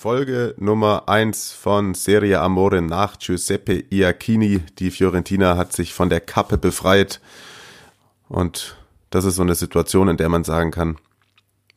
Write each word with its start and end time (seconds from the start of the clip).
Folge 0.00 0.54
Nummer 0.56 1.10
1 1.10 1.52
von 1.52 1.92
Serie 1.92 2.40
Amore 2.40 2.80
nach 2.80 3.18
Giuseppe 3.18 3.84
Iacchini. 3.90 4.60
Die 4.78 4.90
Fiorentina 4.90 5.58
hat 5.58 5.74
sich 5.74 5.92
von 5.92 6.08
der 6.08 6.22
Kappe 6.22 6.56
befreit. 6.56 7.20
Und 8.26 8.78
das 9.10 9.26
ist 9.26 9.34
so 9.34 9.42
eine 9.42 9.54
Situation, 9.54 10.08
in 10.08 10.16
der 10.16 10.30
man 10.30 10.42
sagen 10.42 10.70
kann, 10.70 10.96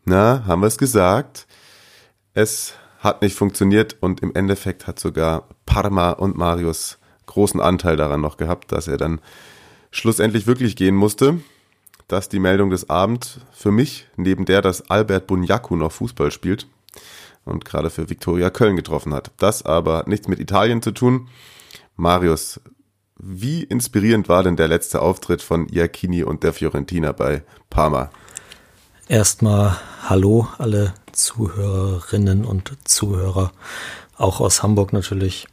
na, 0.05 0.45
haben 0.47 0.61
wir 0.61 0.67
es 0.67 0.77
gesagt? 0.77 1.47
Es 2.33 2.75
hat 2.99 3.21
nicht 3.21 3.35
funktioniert 3.35 3.97
und 3.99 4.21
im 4.21 4.33
Endeffekt 4.33 4.87
hat 4.87 5.01
sogar 5.01 5.49
Parma 5.65 6.11
und 6.11 6.37
Marius 6.37 6.99
großen 7.25 7.59
Anteil 7.59 7.97
daran 7.97 8.21
noch 8.21 8.37
gehabt, 8.37 8.71
dass 8.71 8.87
er 8.87 8.95
dann 8.95 9.19
schlussendlich 9.91 10.47
wirklich 10.47 10.77
gehen 10.77 10.95
musste. 10.95 11.41
Das 12.07 12.25
ist 12.25 12.31
die 12.31 12.39
Meldung 12.39 12.69
des 12.69 12.89
Abends 12.89 13.41
für 13.51 13.71
mich, 13.71 14.07
neben 14.15 14.45
der, 14.45 14.61
dass 14.61 14.89
Albert 14.89 15.27
Bunyaku 15.27 15.75
noch 15.75 15.91
Fußball 15.91 16.31
spielt 16.31 16.67
und 17.45 17.65
gerade 17.65 17.89
für 17.89 18.09
Viktoria 18.09 18.49
Köln 18.49 18.75
getroffen 18.75 19.13
hat. 19.13 19.31
Das 19.37 19.63
aber 19.63 19.97
hat 19.97 20.07
nichts 20.07 20.27
mit 20.27 20.39
Italien 20.39 20.81
zu 20.81 20.91
tun. 20.91 21.27
Marius, 21.95 22.59
wie 23.17 23.63
inspirierend 23.63 24.29
war 24.29 24.43
denn 24.43 24.55
der 24.55 24.67
letzte 24.67 25.01
Auftritt 25.01 25.41
von 25.41 25.67
Iacchini 25.69 26.23
und 26.23 26.43
der 26.43 26.53
Fiorentina 26.53 27.11
bei 27.11 27.43
Parma? 27.69 28.09
Erstmal 29.07 29.77
Hallo 30.07 30.47
alle 30.57 30.93
Zuhörerinnen 31.11 32.45
und 32.45 32.73
Zuhörer, 32.85 33.51
auch 34.17 34.39
aus 34.39 34.63
Hamburg 34.63 34.93
natürlich. 34.93 35.47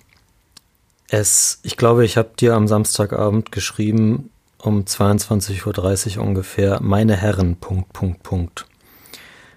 Es, 1.08 1.58
ich 1.62 1.76
glaube, 1.76 2.04
ich 2.04 2.16
habe 2.16 2.30
dir 2.38 2.54
am 2.54 2.68
Samstagabend 2.68 3.52
geschrieben, 3.52 4.30
um 4.58 4.84
22.30 4.84 6.18
Uhr 6.18 6.24
ungefähr, 6.24 6.80
meine 6.80 7.16
Herren, 7.16 7.56
Punkt, 7.56 7.92
Punkt, 7.92 8.22
Punkt. 8.22 8.66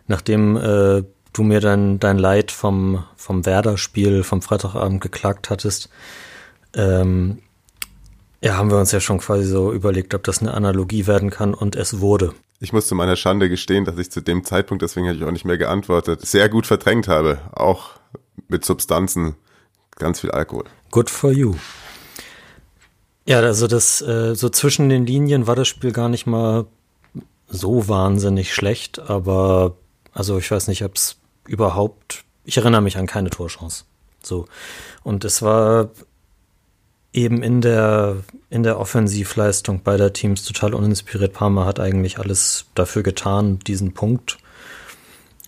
Nachdem 0.08 0.58
äh, 0.58 1.03
du 1.34 1.44
mir 1.44 1.59
dein, 1.59 2.00
dein 2.00 2.17
Leid 2.17 2.52
vom, 2.52 3.03
vom 3.16 3.45
Werder-Spiel 3.45 4.23
vom 4.23 4.42
Freitagabend 4.42 5.02
geklagt 5.02 5.50
hattest, 5.50 5.90
ähm, 6.75 7.40
ja, 8.42 8.58
haben 8.58 8.70
wir 8.72 8.78
uns 8.78 8.92
ja 8.92 9.00
schon 9.00 9.20
quasi 9.20 9.45
so 9.45 9.72
überlegt, 9.72 10.14
ob 10.14 10.23
das 10.23 10.42
eine 10.42 10.53
Analogie 10.53 11.08
werden 11.08 11.30
kann 11.30 11.53
und 11.53 11.75
es 11.75 12.00
wurde. 12.02 12.34
Ich 12.59 12.73
muss 12.73 12.88
zu 12.88 12.95
meiner 12.95 13.16
Schande 13.16 13.50
gestehen, 13.50 13.86
dass 13.86 13.98
ich 13.98 14.12
zu 14.12 14.22
dem 14.22 14.44
Zeitpunkt, 14.44 14.81
deswegen 14.81 15.08
habe 15.08 15.17
ich 15.17 15.23
auch 15.23 15.31
nicht 15.31 15.45
mehr 15.45 15.58
geantwortet, 15.58 16.25
sehr 16.25 16.50
gut 16.50 16.67
verdrängt 16.67 17.08
habe. 17.08 17.40
Auch 17.53 17.92
mit 18.47 18.66
Substanzen, 18.66 19.36
ganz 19.95 20.20
viel 20.20 20.31
Alkohol. 20.31 20.66
Good 20.92 21.09
for 21.09 21.31
you. 21.31 21.56
Ja, 23.25 23.40
also 23.40 23.68
das, 23.68 24.02
äh, 24.02 24.36
so 24.36 24.50
zwischen 24.50 24.90
den 24.90 25.06
Linien 25.06 25.47
war 25.47 25.56
das 25.56 25.68
Spiel 25.68 25.92
gar 25.92 26.09
nicht 26.09 26.25
mal 26.25 26.66
so 27.47 27.88
wahnsinnig 27.88 28.53
schlecht, 28.53 29.00
aber 29.00 29.78
also 30.12 30.38
ich 30.38 30.50
weiß 30.52 30.68
nicht, 30.68 30.84
ob 30.84 30.95
es 30.95 31.18
überhaupt, 31.45 32.23
ich 32.45 32.58
erinnere 32.58 32.81
mich 32.81 32.97
an 32.97 33.08
keine 33.08 33.30
Torchance. 33.30 33.86
So. 34.22 34.45
Und 35.03 35.25
es 35.25 35.41
war 35.41 35.89
eben 37.13 37.44
in 37.44 37.61
der, 37.61 38.17
in 38.50 38.63
der 38.63 38.80
Offensivleistung 38.80 39.83
beider 39.83 40.13
Teams 40.13 40.44
total 40.44 40.73
uninspiriert. 40.73 41.34
Parma 41.34 41.66
hat 41.66 41.79
eigentlich 41.79 42.18
alles 42.18 42.66
dafür 42.73 43.03
getan, 43.03 43.59
diesen 43.59 43.94
Punkt 43.94 44.38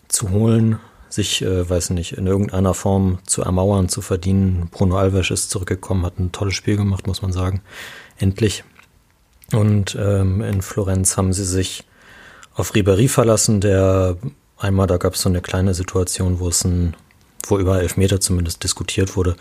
zu 0.08 0.30
holen, 0.30 0.80
sich, 1.09 1.42
äh, 1.42 1.68
weiß 1.68 1.90
nicht, 1.92 2.14
in 2.14 2.28
irgendeiner 2.28 2.74
Form 2.74 3.20
zu 3.25 3.41
ermauern, 3.41 3.90
zu 3.90 4.02
verdienen. 4.02 4.70
Bruno 4.72 4.97
Alves 4.97 5.31
ist 5.31 5.50
zurückgekommen, 5.50 6.06
hat 6.06 6.20
ein 6.20 6.31
tolles 6.31 6.53
Spiel 6.53 6.78
gemacht, 6.78 7.08
muss 7.08 7.22
man 7.22 7.31
sagen. 7.31 7.62
Endlich. 8.18 8.64
Und 9.52 9.97
ähm, 10.00 10.41
in 10.41 10.62
Florenz 10.62 11.18
haben 11.18 11.34
sie 11.34 11.46
sich 11.46 11.84
auf 12.53 12.74
Ribéry 12.74 13.09
verlassen, 13.09 13.59
der 13.59 14.18
einmal, 14.58 14.88
da 14.88 14.98
gab 14.98 15.14
es 15.14 15.22
so 15.22 15.30
eine 15.30 15.42
kleine 15.42 15.74
Situation, 15.74 16.40
wo 16.40 16.48
es 16.48 16.64
ein, 16.64 16.96
wo 17.48 17.58
über 17.60 17.80
Elfmeter 17.80 18.20
zumindest 18.20 18.64
diskutiert 18.64 19.16
wurde. 19.16 19.36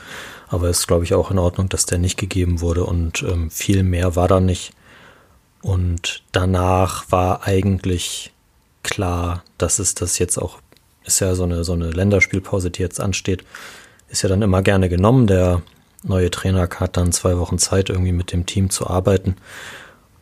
Aber 0.49 0.69
es 0.69 0.81
ist, 0.81 0.87
glaube 0.87 1.05
ich, 1.05 1.15
auch 1.15 1.31
in 1.31 1.39
Ordnung, 1.39 1.69
dass 1.69 1.87
der 1.87 1.99
nicht 1.99 2.19
gegeben 2.19 2.61
wurde 2.61 2.85
und 2.85 3.23
ähm, 3.23 3.51
viel 3.51 3.83
mehr 3.83 4.17
war 4.17 4.29
da 4.29 4.41
nicht. 4.41 4.73
Und 5.63 6.23
danach 6.33 7.11
war 7.11 7.47
eigentlich 7.47 8.33
klar, 8.83 9.43
dass 9.57 9.79
es 9.79 9.95
das 9.95 10.19
jetzt 10.19 10.37
auch, 10.37 10.59
ist 11.05 11.21
ja 11.21 11.35
so 11.35 11.45
eine, 11.45 11.65
so 11.65 11.73
eine 11.73 11.91
Länderspielpause, 11.91 12.71
die 12.71 12.83
jetzt 12.83 13.01
ansteht, 13.01 13.45
ist 14.09 14.23
ja 14.23 14.29
dann 14.29 14.43
immer 14.43 14.63
gerne 14.63 14.89
genommen. 14.89 15.27
Der 15.27 15.63
neue 16.03 16.31
Trainer 16.31 16.69
hat 16.69 16.97
dann 16.97 17.13
zwei 17.13 17.39
Wochen 17.39 17.59
Zeit, 17.59 17.89
irgendwie 17.89 18.13
mit 18.13 18.33
dem 18.33 18.47
Team 18.47 18.69
zu 18.71 18.87
arbeiten. 18.87 19.37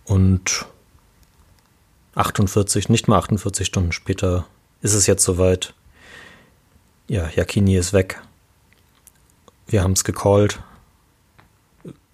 Und 0.05 0.67
48, 2.15 2.89
nicht 2.89 3.09
mal 3.09 3.19
48 3.19 3.67
Stunden 3.67 3.93
später 3.93 4.47
ist 4.83 4.95
es 4.95 5.07
jetzt 5.07 5.25
soweit. 5.25 5.75
Ja, 7.09 7.29
Yakini 7.35 7.77
ist 7.77 7.93
weg. 7.93 8.21
Wir 9.67 9.83
haben 9.83 9.93
es 9.93 10.05
gecallt. 10.05 10.61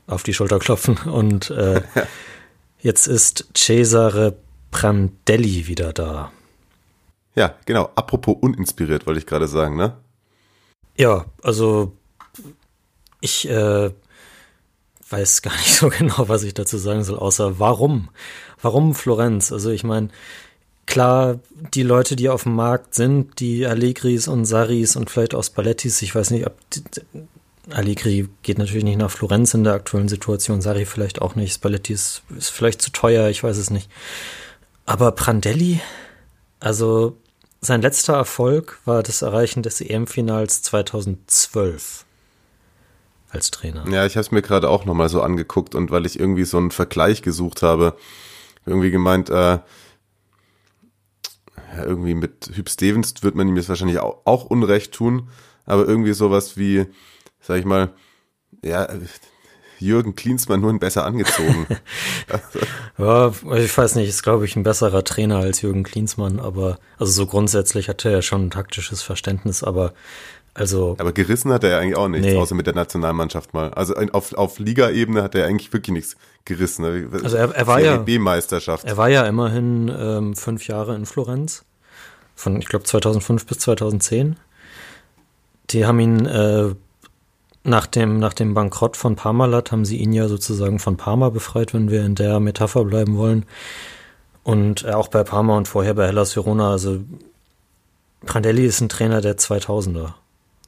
Auf 0.07 0.23
die 0.23 0.35
Schulter 0.35 0.59
klopfen. 0.59 0.97
Und 0.99 1.51
äh, 1.51 1.83
jetzt 2.81 3.07
ist 3.07 3.49
Cesare 3.57 4.37
Prandelli 4.71 5.67
wieder 5.67 5.93
da. 5.93 6.31
Ja, 7.35 7.55
genau. 7.67 7.91
Apropos 7.95 8.37
uninspiriert, 8.41 9.07
wollte 9.07 9.21
ich 9.21 9.27
gerade 9.27 9.49
sagen, 9.49 9.77
ne? 9.77 9.97
Ja, 10.97 11.27
also 11.43 11.97
ich 13.21 13.49
äh, 13.49 13.91
weiß 15.09 15.43
gar 15.43 15.53
nicht 15.53 15.75
so 15.75 15.89
genau, 15.89 16.29
was 16.29 16.43
ich 16.43 16.55
dazu 16.55 16.77
sagen 16.79 17.05
soll, 17.05 17.19
außer 17.19 17.59
warum? 17.59 18.11
Warum 18.61 18.95
Florenz? 18.95 19.53
Also 19.53 19.71
ich 19.71 19.85
meine, 19.85 20.09
klar, 20.89 21.39
die 21.75 21.83
Leute, 21.83 22.17
die 22.17 22.29
auf 22.29 22.43
dem 22.43 22.57
Markt 22.57 22.95
sind, 22.95 23.39
die 23.39 23.67
Allegris 23.67 24.27
und 24.27 24.47
Saris 24.47 24.97
und 24.97 25.11
vielleicht 25.11 25.35
auch 25.35 25.45
Spallettis, 25.45 26.03
ich 26.03 26.15
weiß 26.15 26.31
nicht, 26.31 26.47
ob 26.47 26.55
die, 26.71 26.83
Allegri 27.71 28.29
geht 28.43 28.59
natürlich 28.59 28.85
nicht 28.85 28.99
nach 28.99 29.11
Florenz 29.11 29.53
in 29.53 29.65
der 29.65 29.75
aktuellen 29.75 30.09
Situation, 30.09 30.63
Sari 30.63 30.87
vielleicht 30.87 31.21
auch 31.21 31.35
nicht, 31.35 31.53
Spalletti 31.53 31.93
ist, 31.93 32.23
ist 32.37 32.49
vielleicht 32.49 32.81
zu 32.81 32.91
teuer, 32.91 33.29
ich 33.29 33.45
weiß 33.45 33.59
es 33.59 33.71
nicht. 33.71 33.91
Aber 34.87 35.13
Prandelli, 35.13 35.81
also 36.61 37.19
sein 37.61 37.83
letzter 37.83 38.15
Erfolg 38.15 38.79
war 38.87 39.03
das 39.03 39.21
Erreichen 39.21 39.63
des 39.63 39.83
EM-Finals 39.83 40.63
2012 40.63 42.07
als 43.31 43.51
Trainer. 43.51 43.85
Ja, 43.91 44.07
ich 44.07 44.15
habe 44.17 44.23
es 44.23 44.31
mir 44.31 44.41
gerade 44.41 44.71
auch 44.71 44.87
nochmal 44.87 45.11
so 45.11 45.21
angeguckt 45.21 45.75
und 45.75 45.91
weil 45.91 46.07
ich 46.07 46.19
irgendwie 46.19 46.45
so 46.45 46.57
einen 46.57 46.71
Vergleich 46.71 47.21
gesucht 47.21 47.63
habe, 47.63 47.99
irgendwie 48.65 48.91
gemeint, 48.91 49.29
äh, 49.29 49.59
ja, 51.77 51.85
irgendwie 51.85 52.15
mit 52.15 52.51
Hüb 52.55 52.69
Stevens 52.69 53.23
wird 53.23 53.35
man 53.35 53.49
ihm 53.49 53.57
jetzt 53.57 53.69
wahrscheinlich 53.69 53.99
auch, 53.99 54.23
auch 54.25 54.45
Unrecht 54.45 54.93
tun, 54.93 55.29
aber 55.65 55.87
irgendwie 55.87 56.13
sowas 56.13 56.57
wie, 56.57 56.87
sag 57.41 57.59
ich 57.59 57.65
mal, 57.65 57.91
ja, 58.65 58.89
Jürgen 59.81 60.17
Klinsmann 60.17 60.61
nur 60.61 60.71
ein 60.71 60.81
besser 60.81 61.05
angezogen. 61.05 61.67
ja, 62.99 63.33
ich 63.57 63.79
weiß 63.79 63.95
nicht, 63.95 64.09
ist 64.09 64.23
glaube 64.23 64.45
ich 64.45 64.57
ein 64.57 64.65
besserer 64.65 65.05
Trainer 65.05 65.39
als 65.39 65.63
Jürgen 65.63 65.85
Klinsmann, 65.85 66.41
aber 66.41 66.79
also 66.99 67.13
so 67.13 67.27
grundsätzlich 67.27 67.89
hat 67.89 68.05
er 68.05 68.11
ja 68.11 68.23
schon 68.23 68.47
ein 68.47 68.51
taktisches 68.51 69.03
Verständnis, 69.03 69.63
aber 69.63 69.95
also. 70.59 70.97
Aber 70.99 71.13
gerissen 71.13 71.53
hat 71.53 71.65
er 71.65 71.71
ja 71.71 71.79
eigentlich 71.79 71.97
auch 71.97 72.09
nichts, 72.09 72.27
nee. 72.27 72.37
außer 72.37 72.55
mit 72.55 72.67
der 72.67 72.75
Nationalmannschaft 72.75 73.55
mal. 73.55 73.71
Also 73.71 73.95
auf, 74.13 74.33
auf 74.35 74.59
Liga-Ebene 74.59 75.23
hat 75.23 75.35
er 75.35 75.47
eigentlich 75.47 75.73
wirklich 75.73 75.93
nichts 75.93 76.17
gerissen. 76.45 76.83
Ne? 76.83 77.09
Also 77.23 77.37
er, 77.37 77.55
er 77.55 77.67
war 77.67 77.81
ja 77.81 77.97
B-Meisterschaft. 77.99 78.85
Er 78.85 78.97
war 78.97 79.09
ja 79.09 79.27
immerhin 79.27 79.93
ähm, 79.97 80.37
fünf 80.37 80.67
Jahre 80.67 80.95
in 80.95 81.07
Florenz. 81.07 81.65
Von, 82.35 82.61
ich 82.61 82.69
glaube, 82.69 82.85
2005 82.85 83.47
bis 83.47 83.59
2010. 83.59 84.37
Die 85.71 85.87
haben 85.87 86.01
ihn 86.01 86.27
äh, 86.27 86.75
nach 87.65 87.87
dem, 87.87 88.19
nach 88.19 88.33
dem 88.33 88.55
Bankrott 88.55 88.97
von 88.97 89.17
Parmalat 89.17 89.73
haben 89.73 89.85
sie 89.85 89.99
ihn 89.99 90.13
ja 90.13 90.29
sozusagen 90.29 90.79
von 90.79 90.97
Parma 90.97 91.29
befreit, 91.29 91.75
wenn 91.75 91.91
wir 91.91 92.05
in 92.05 92.15
der 92.15 92.41
Metapher 92.41 92.85
bleiben 92.85 93.17
wollen. 93.17 93.45
Und 94.43 94.85
äh, 94.85 94.93
auch 94.93 95.09
bei 95.09 95.25
Parma 95.25 95.57
und 95.57 95.69
vorher 95.69 95.95
bei 95.95 96.07
Hellas 96.07 96.35
Verona. 96.35 96.71
Also 96.71 97.01
Prandelli 98.25 98.65
ist 98.65 98.81
ein 98.81 98.89
Trainer 98.89 99.21
der 99.21 99.37
2000er. 99.37 100.15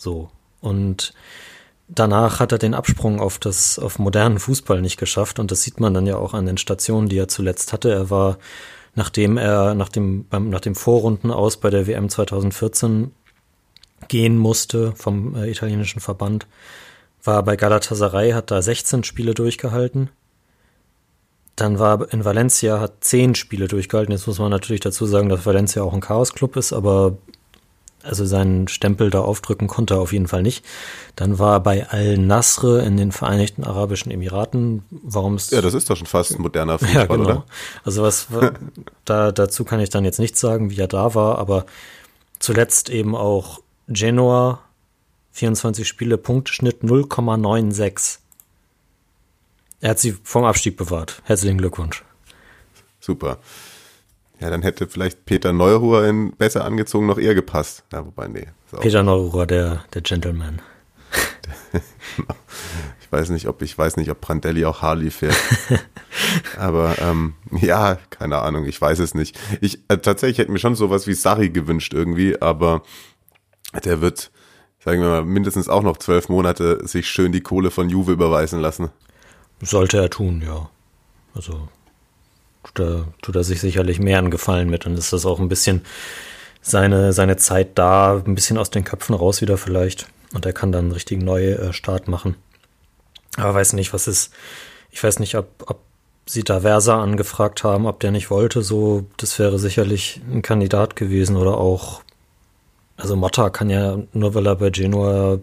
So. 0.00 0.30
Und 0.62 1.12
danach 1.88 2.40
hat 2.40 2.52
er 2.52 2.58
den 2.58 2.72
Absprung 2.72 3.20
auf 3.20 3.38
das, 3.38 3.78
auf 3.78 3.98
modernen 3.98 4.38
Fußball 4.38 4.80
nicht 4.80 4.96
geschafft. 4.96 5.38
Und 5.38 5.50
das 5.50 5.62
sieht 5.62 5.78
man 5.78 5.92
dann 5.92 6.06
ja 6.06 6.16
auch 6.16 6.32
an 6.32 6.46
den 6.46 6.56
Stationen, 6.56 7.10
die 7.10 7.18
er 7.18 7.28
zuletzt 7.28 7.74
hatte. 7.74 7.92
Er 7.92 8.08
war, 8.08 8.38
nachdem 8.94 9.36
er, 9.36 9.74
nach 9.74 9.90
dem, 9.90 10.24
beim, 10.24 10.48
nach 10.48 10.60
dem 10.60 10.74
Vorrunden 10.74 11.30
aus 11.30 11.58
bei 11.58 11.68
der 11.68 11.86
WM 11.86 12.08
2014 12.08 13.10
gehen 14.08 14.38
musste 14.38 14.92
vom 14.96 15.36
äh, 15.36 15.50
italienischen 15.50 16.00
Verband. 16.00 16.46
War 17.22 17.42
bei 17.42 17.56
Galatasaray, 17.56 18.32
hat 18.32 18.50
da 18.50 18.62
16 18.62 19.04
Spiele 19.04 19.34
durchgehalten. 19.34 20.08
Dann 21.56 21.78
war 21.78 22.10
in 22.10 22.24
Valencia, 22.24 22.80
hat 22.80 23.04
10 23.04 23.34
Spiele 23.34 23.68
durchgehalten. 23.68 24.12
Jetzt 24.12 24.26
muss 24.26 24.38
man 24.38 24.50
natürlich 24.50 24.80
dazu 24.80 25.04
sagen, 25.04 25.28
dass 25.28 25.44
Valencia 25.44 25.82
auch 25.82 25.92
ein 25.92 26.00
Chaos-Club 26.00 26.56
ist, 26.56 26.72
aber 26.72 27.18
also 28.02 28.24
seinen 28.24 28.68
Stempel 28.68 29.10
da 29.10 29.20
aufdrücken 29.20 29.68
konnte 29.68 29.94
er 29.94 30.00
auf 30.00 30.12
jeden 30.12 30.28
Fall 30.28 30.42
nicht. 30.42 30.64
Dann 31.16 31.38
war 31.38 31.56
er 31.56 31.60
bei 31.60 31.88
Al-Nasr 31.88 32.82
in 32.82 32.96
den 32.96 33.12
Vereinigten 33.12 33.64
Arabischen 33.64 34.10
Emiraten. 34.10 34.82
Warum 34.90 35.36
ist 35.36 35.52
Ja, 35.52 35.60
das 35.60 35.74
ist 35.74 35.90
doch 35.90 35.96
schon 35.96 36.06
fast 36.06 36.32
ein 36.32 36.42
moderner 36.42 36.78
Fußball, 36.78 36.94
ja, 36.94 37.06
genau. 37.06 37.24
oder? 37.24 37.44
Also 37.84 38.02
was 38.02 38.28
da 39.04 39.32
dazu 39.32 39.64
kann 39.64 39.80
ich 39.80 39.90
dann 39.90 40.04
jetzt 40.04 40.18
nichts 40.18 40.40
sagen, 40.40 40.70
wie 40.70 40.78
er 40.78 40.88
da 40.88 41.14
war, 41.14 41.38
aber 41.38 41.66
zuletzt 42.38 42.90
eben 42.90 43.14
auch 43.14 43.60
Genoa 43.88 44.60
24 45.32 45.86
Spiele 45.86 46.18
Punkteschnitt 46.18 46.82
0,96. 46.82 48.18
Er 49.80 49.90
hat 49.90 49.98
sie 49.98 50.16
vom 50.22 50.44
Abstieg 50.44 50.76
bewahrt. 50.76 51.22
Herzlichen 51.24 51.58
Glückwunsch. 51.58 52.04
Super. 53.00 53.38
Ja, 54.40 54.48
dann 54.48 54.62
hätte 54.62 54.88
vielleicht 54.88 55.26
Peter 55.26 55.52
Neuruhr 55.52 56.06
in 56.06 56.32
besser 56.32 56.64
angezogen 56.64 57.06
noch 57.06 57.18
eher 57.18 57.34
gepasst. 57.34 57.84
Ja, 57.92 58.06
wobei, 58.06 58.26
nee. 58.28 58.46
Peter 58.80 59.02
Neuruhr, 59.02 59.46
der, 59.46 59.84
der 59.92 60.00
Gentleman. 60.00 60.62
ich 63.02 63.12
weiß 63.12 63.30
nicht, 63.30 63.48
ob 63.48 63.60
ich 63.60 63.76
weiß 63.76 63.96
nicht, 63.98 64.10
ob 64.10 64.20
Prandelli 64.20 64.64
auch 64.64 64.80
Harley 64.80 65.10
fährt. 65.10 65.36
Aber 66.58 66.96
ähm, 67.00 67.34
ja, 67.50 67.98
keine 68.08 68.38
Ahnung, 68.38 68.64
ich 68.64 68.80
weiß 68.80 68.98
es 69.00 69.14
nicht. 69.14 69.38
Ich 69.60 69.80
äh, 69.88 69.98
tatsächlich 69.98 70.38
hätte 70.38 70.52
mir 70.52 70.58
schon 70.58 70.74
sowas 70.74 71.06
wie 71.06 71.14
Sari 71.14 71.50
gewünscht 71.50 71.92
irgendwie, 71.92 72.40
aber 72.40 72.82
der 73.84 74.00
wird, 74.00 74.30
sagen 74.78 75.02
wir 75.02 75.08
mal, 75.08 75.24
mindestens 75.24 75.68
auch 75.68 75.82
noch 75.82 75.96
zwölf 75.98 76.28
Monate 76.28 76.86
sich 76.86 77.08
schön 77.08 77.32
die 77.32 77.40
Kohle 77.40 77.70
von 77.70 77.88
Juve 77.88 78.12
überweisen 78.12 78.60
lassen. 78.60 78.90
Sollte 79.60 79.98
er 79.98 80.10
tun, 80.10 80.42
ja. 80.44 80.70
Also 81.34 81.68
er, 82.78 83.06
tut 83.22 83.36
er 83.36 83.44
sich 83.44 83.60
sicherlich 83.60 83.98
mehr 83.98 84.18
einen 84.18 84.30
Gefallen 84.30 84.70
mit. 84.70 84.86
Dann 84.86 84.96
ist 84.96 85.12
das 85.12 85.26
auch 85.26 85.40
ein 85.40 85.48
bisschen 85.48 85.82
seine, 86.62 87.12
seine 87.12 87.36
Zeit 87.36 87.78
da, 87.78 88.22
ein 88.24 88.34
bisschen 88.34 88.58
aus 88.58 88.70
den 88.70 88.84
Köpfen 88.84 89.14
raus 89.14 89.40
wieder 89.40 89.56
vielleicht. 89.56 90.06
Und 90.34 90.46
er 90.46 90.52
kann 90.52 90.72
dann 90.72 90.86
einen 90.86 90.92
richtigen 90.92 91.24
Neustart 91.24 92.08
machen. 92.08 92.36
Aber 93.36 93.54
weiß 93.54 93.72
nicht, 93.72 93.92
was 93.92 94.06
ist. 94.06 94.32
Ich 94.90 95.02
weiß 95.02 95.20
nicht, 95.20 95.36
ob, 95.36 95.46
ob 95.66 95.80
sie 96.26 96.42
da 96.44 96.60
Versa 96.60 97.02
angefragt 97.02 97.64
haben, 97.64 97.86
ob 97.86 98.00
der 98.00 98.10
nicht 98.10 98.30
wollte. 98.30 98.62
So, 98.62 99.06
das 99.16 99.38
wäre 99.38 99.58
sicherlich 99.58 100.20
ein 100.30 100.42
Kandidat 100.42 100.96
gewesen 100.96 101.36
oder 101.36 101.58
auch. 101.58 102.02
Also 102.96 103.16
Motta 103.16 103.50
kann 103.50 103.70
ja, 103.70 103.98
nur 104.12 104.34
weil 104.34 104.46
er 104.46 104.56
bei 104.56 104.70
Genua 104.70 105.38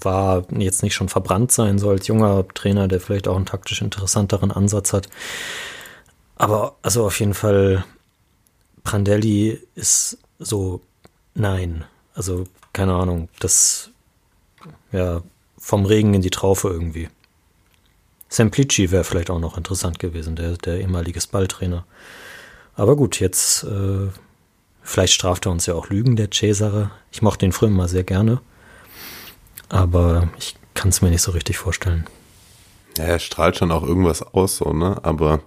war, 0.00 0.44
jetzt 0.50 0.82
nicht 0.82 0.94
schon 0.94 1.08
verbrannt 1.08 1.50
sein, 1.50 1.78
so 1.78 1.90
als 1.90 2.06
junger 2.06 2.46
Trainer, 2.54 2.88
der 2.88 3.00
vielleicht 3.00 3.28
auch 3.28 3.36
einen 3.36 3.46
taktisch 3.46 3.80
interessanteren 3.80 4.50
Ansatz 4.50 4.92
hat. 4.92 5.08
Aber 6.36 6.76
also 6.82 7.06
auf 7.06 7.18
jeden 7.18 7.34
Fall, 7.34 7.84
Prandelli 8.84 9.60
ist 9.74 10.18
so, 10.38 10.80
nein. 11.34 11.84
Also 12.14 12.46
keine 12.72 12.94
Ahnung, 12.94 13.28
das, 13.40 13.90
ja, 14.92 15.22
vom 15.58 15.86
Regen 15.86 16.14
in 16.14 16.22
die 16.22 16.30
Traufe 16.30 16.68
irgendwie. 16.68 17.08
Semplici 18.28 18.90
wäre 18.90 19.04
vielleicht 19.04 19.30
auch 19.30 19.38
noch 19.38 19.56
interessant 19.56 19.98
gewesen, 19.98 20.36
der, 20.36 20.56
der 20.58 20.80
ehemalige 20.80 21.20
Balltrainer. 21.30 21.86
Aber 22.74 22.96
gut, 22.96 23.18
jetzt, 23.18 23.64
äh, 23.64 24.08
vielleicht 24.82 25.14
straft 25.14 25.46
er 25.46 25.52
uns 25.52 25.64
ja 25.66 25.74
auch 25.74 25.88
Lügen, 25.88 26.16
der 26.16 26.30
Cesare. 26.30 26.90
Ich 27.10 27.22
mochte 27.22 27.46
den 27.46 27.52
früher 27.52 27.70
mal 27.70 27.88
sehr 27.88 28.04
gerne. 28.04 28.40
Aber 29.68 30.28
ich 30.38 30.56
kann 30.74 30.90
es 30.90 31.00
mir 31.00 31.10
nicht 31.10 31.22
so 31.22 31.30
richtig 31.30 31.56
vorstellen. 31.56 32.06
Ja, 32.98 33.04
er 33.04 33.18
strahlt 33.18 33.56
schon 33.56 33.72
auch 33.72 33.82
irgendwas 33.82 34.22
aus, 34.22 34.58
so, 34.58 34.72
ne? 34.72 34.98
Aber 35.02 35.40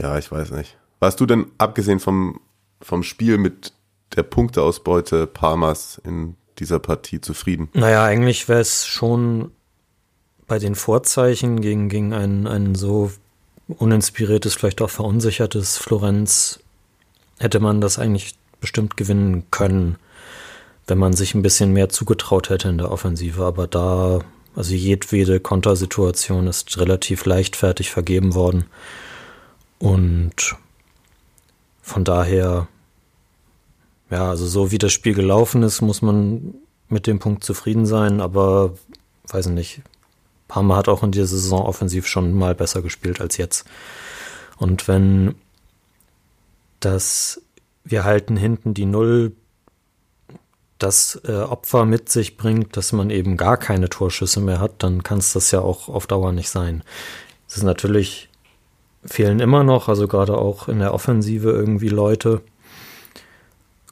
ja, 0.00 0.18
ich 0.18 0.30
weiß 0.30 0.52
nicht. 0.52 0.76
Warst 0.98 1.20
du 1.20 1.26
denn, 1.26 1.46
abgesehen 1.58 2.00
vom, 2.00 2.40
vom 2.80 3.02
Spiel 3.02 3.38
mit 3.38 3.72
der 4.16 4.22
Punkteausbeute 4.22 5.26
Parmas 5.26 6.00
in 6.04 6.36
dieser 6.58 6.78
Partie 6.78 7.20
zufrieden? 7.20 7.68
Naja, 7.72 8.04
eigentlich 8.04 8.48
wäre 8.48 8.60
es 8.60 8.86
schon 8.86 9.50
bei 10.46 10.58
den 10.58 10.74
Vorzeichen 10.74 11.60
gegen, 11.60 11.88
gegen 11.88 12.12
ein, 12.12 12.46
ein 12.46 12.74
so 12.74 13.12
uninspiriertes, 13.68 14.54
vielleicht 14.54 14.82
auch 14.82 14.90
verunsichertes 14.90 15.78
Florenz, 15.78 16.60
hätte 17.38 17.60
man 17.60 17.80
das 17.80 17.98
eigentlich 17.98 18.34
bestimmt 18.60 18.96
gewinnen 18.96 19.44
können, 19.50 19.96
wenn 20.86 20.98
man 20.98 21.12
sich 21.12 21.34
ein 21.34 21.42
bisschen 21.42 21.72
mehr 21.72 21.88
zugetraut 21.88 22.50
hätte 22.50 22.68
in 22.68 22.78
der 22.78 22.90
Offensive. 22.90 23.44
Aber 23.44 23.66
da, 23.66 24.20
also 24.56 24.74
jedwede 24.74 25.40
Kontersituation 25.40 26.46
ist 26.46 26.78
relativ 26.78 27.24
leichtfertig 27.24 27.90
vergeben 27.90 28.34
worden. 28.34 28.66
Und 29.80 30.56
von 31.82 32.04
daher, 32.04 32.68
ja, 34.10 34.30
also 34.30 34.46
so 34.46 34.70
wie 34.70 34.78
das 34.78 34.92
Spiel 34.92 35.14
gelaufen 35.14 35.64
ist, 35.64 35.80
muss 35.80 36.02
man 36.02 36.54
mit 36.88 37.08
dem 37.08 37.18
Punkt 37.18 37.42
zufrieden 37.42 37.86
sein, 37.86 38.20
aber 38.20 38.74
weiß 39.26 39.46
nicht. 39.46 39.82
Parma 40.46 40.76
hat 40.76 40.88
auch 40.88 41.02
in 41.02 41.12
dieser 41.12 41.26
Saison 41.26 41.62
offensiv 41.62 42.06
schon 42.06 42.34
mal 42.34 42.54
besser 42.54 42.82
gespielt 42.82 43.20
als 43.20 43.36
jetzt. 43.36 43.66
Und 44.58 44.86
wenn 44.86 45.34
das 46.80 47.40
wir 47.84 48.04
halten 48.04 48.36
hinten 48.36 48.74
die 48.74 48.86
Null 48.86 49.32
das 50.78 51.20
äh, 51.24 51.32
Opfer 51.32 51.84
mit 51.84 52.08
sich 52.08 52.38
bringt, 52.38 52.76
dass 52.76 52.92
man 52.92 53.10
eben 53.10 53.36
gar 53.36 53.58
keine 53.58 53.90
Torschüsse 53.90 54.40
mehr 54.40 54.60
hat, 54.60 54.82
dann 54.82 55.02
kann 55.02 55.18
es 55.18 55.32
das 55.32 55.50
ja 55.50 55.60
auch 55.60 55.88
auf 55.88 56.06
Dauer 56.06 56.32
nicht 56.32 56.48
sein. 56.48 56.82
Es 57.46 57.58
ist 57.58 57.64
natürlich 57.64 58.29
fehlen 59.04 59.40
immer 59.40 59.64
noch, 59.64 59.88
also 59.88 60.08
gerade 60.08 60.36
auch 60.36 60.68
in 60.68 60.78
der 60.78 60.94
Offensive 60.94 61.50
irgendwie 61.50 61.88
Leute. 61.88 62.42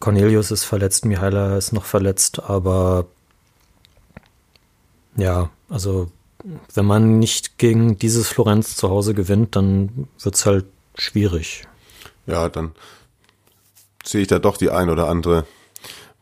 Cornelius 0.00 0.50
ist 0.50 0.64
verletzt, 0.64 1.04
Mihaila 1.04 1.56
ist 1.56 1.72
noch 1.72 1.84
verletzt, 1.84 2.40
aber 2.42 3.06
ja, 5.16 5.50
also 5.68 6.10
wenn 6.74 6.84
man 6.84 7.18
nicht 7.18 7.58
gegen 7.58 7.98
dieses 7.98 8.28
Florenz 8.28 8.76
zu 8.76 8.88
Hause 8.88 9.14
gewinnt, 9.14 9.56
dann 9.56 10.08
wird 10.20 10.36
es 10.36 10.46
halt 10.46 10.66
schwierig. 10.96 11.66
Ja, 12.26 12.48
dann 12.48 12.72
sehe 14.04 14.22
ich 14.22 14.28
da 14.28 14.38
doch 14.38 14.56
die 14.56 14.70
ein 14.70 14.88
oder 14.88 15.08
andere 15.08 15.46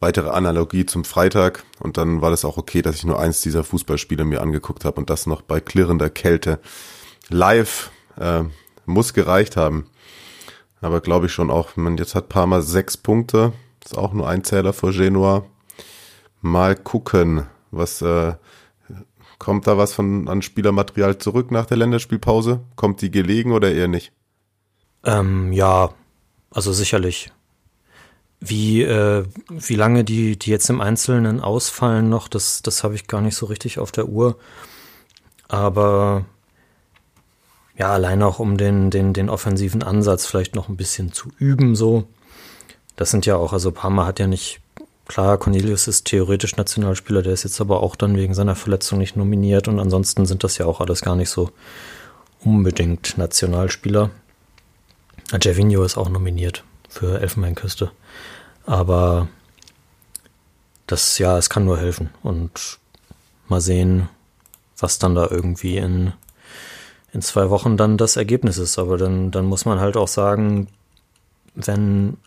weitere 0.00 0.30
Analogie 0.30 0.86
zum 0.86 1.04
Freitag 1.04 1.64
und 1.80 1.96
dann 1.96 2.20
war 2.20 2.30
das 2.30 2.44
auch 2.44 2.56
okay, 2.56 2.82
dass 2.82 2.96
ich 2.96 3.04
nur 3.04 3.18
eins 3.18 3.40
dieser 3.40 3.64
Fußballspiele 3.64 4.24
mir 4.24 4.40
angeguckt 4.40 4.84
habe 4.84 4.98
und 4.98 5.10
das 5.10 5.26
noch 5.26 5.43
bei 5.43 5.60
klirrender 5.60 6.10
Kälte 6.10 6.60
live. 7.28 7.90
Äh, 8.19 8.44
muss 8.86 9.14
gereicht 9.14 9.56
haben. 9.56 9.86
Aber 10.81 11.00
glaube 11.00 11.26
ich 11.26 11.32
schon 11.32 11.50
auch, 11.50 11.76
man 11.76 11.96
jetzt 11.96 12.14
hat 12.14 12.28
Parma 12.28 12.60
sechs 12.60 12.96
Punkte, 12.96 13.52
ist 13.84 13.96
auch 13.96 14.12
nur 14.12 14.28
ein 14.28 14.44
Zähler 14.44 14.72
vor 14.72 14.93
Genua. 14.93 15.44
Mal 16.40 16.76
gucken, 16.76 17.46
was 17.70 18.02
äh, 18.02 18.34
kommt 19.38 19.66
da 19.66 19.78
was 19.78 19.94
von 19.94 20.28
an 20.28 20.43
Spielermaterial 20.43 21.19
zurück 21.19 21.50
nach 21.50 21.66
der 21.66 21.78
Länderspielpause? 21.78 22.60
Kommt 22.76 23.00
die 23.00 23.10
gelegen 23.10 23.52
oder 23.52 23.72
eher 23.72 23.88
nicht? 23.88 24.12
Ähm, 25.05 25.52
ja, 25.52 25.90
also 26.50 26.72
sicherlich. 26.72 27.32
Wie, 28.40 28.82
äh, 28.82 29.24
wie 29.48 29.74
lange 29.76 30.05
die, 30.05 30.38
die 30.38 30.50
jetzt 30.50 30.69
im 30.69 30.81
Einzelnen 30.81 31.40
ausfallen 31.40 32.08
noch, 32.08 32.28
das, 32.28 32.62
das 32.62 32.84
habe 32.84 32.94
ich 32.94 33.06
gar 33.06 33.22
nicht 33.22 33.34
so 33.34 33.46
richtig 33.46 33.78
auf 33.78 33.93
der 33.93 34.08
Uhr. 34.08 34.38
Aber 35.48 36.26
ja, 37.78 37.92
allein 37.92 38.22
auch 38.22 38.38
um 38.38 38.56
den, 38.56 38.90
den, 38.90 39.12
den 39.12 39.28
offensiven 39.28 39.82
Ansatz 39.82 40.26
vielleicht 40.26 40.54
noch 40.54 40.68
ein 40.68 40.76
bisschen 40.76 41.12
zu 41.12 41.28
üben, 41.38 41.76
so. 41.76 42.04
Das 42.96 43.10
sind 43.10 43.26
ja 43.26 43.36
auch, 43.36 43.52
also 43.52 43.72
Parma 43.72 44.06
hat 44.06 44.18
ja 44.18 44.26
nicht, 44.26 44.60
klar, 45.06 45.36
Cornelius 45.36 45.86
ist 45.86 46.06
theoretisch 46.06 46.56
Nationalspieler, 46.56 47.22
der 47.22 47.34
ist 47.34 47.44
jetzt 47.44 47.60
aber 47.60 47.82
auch 47.82 47.94
dann 47.96 48.16
wegen 48.16 48.32
seiner 48.32 48.56
Verletzung 48.56 48.98
nicht 48.98 49.16
nominiert 49.16 49.68
und 49.68 49.78
ansonsten 49.78 50.24
sind 50.24 50.44
das 50.44 50.56
ja 50.56 50.64
auch 50.64 50.80
alles 50.80 51.02
gar 51.02 51.16
nicht 51.16 51.28
so 51.28 51.50
unbedingt 52.42 53.18
Nationalspieler. 53.18 54.10
Gervinho 55.32 55.82
ist 55.82 55.98
auch 55.98 56.08
nominiert 56.08 56.64
für 56.88 57.20
Elfenbeinküste. 57.20 57.90
Aber 58.64 59.28
das, 60.86 61.18
ja, 61.18 61.36
es 61.36 61.50
kann 61.50 61.64
nur 61.64 61.78
helfen 61.78 62.10
und 62.22 62.78
mal 63.48 63.60
sehen, 63.60 64.08
was 64.78 64.98
dann 64.98 65.14
da 65.14 65.28
irgendwie 65.28 65.76
in 65.76 66.12
in 67.17 67.23
zwei 67.23 67.49
Wochen 67.49 67.79
dann 67.79 67.96
das 67.96 68.17
Ergebnis 68.17 68.58
ist. 68.58 68.79
Aber 68.79 68.99
dann, 68.99 69.31
dann 69.31 69.46
muss 69.46 69.65
man 69.65 69.81
halt 69.81 69.96
auch 69.96 70.06
sagen, 70.06 70.69
wenn 71.55 72.19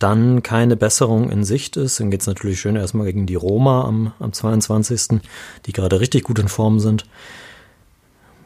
dann 0.00 0.42
keine 0.42 0.76
Besserung 0.76 1.30
in 1.30 1.44
Sicht 1.44 1.76
ist, 1.76 2.00
dann 2.00 2.10
geht 2.10 2.22
es 2.22 2.26
natürlich 2.26 2.60
schön 2.60 2.74
erstmal 2.74 3.06
gegen 3.06 3.26
die 3.26 3.36
Roma 3.36 3.84
am, 3.84 4.12
am 4.18 4.32
22., 4.32 5.20
die 5.66 5.72
gerade 5.72 6.00
richtig 6.00 6.24
gut 6.24 6.40
in 6.40 6.48
Form 6.48 6.80
sind. 6.80 7.06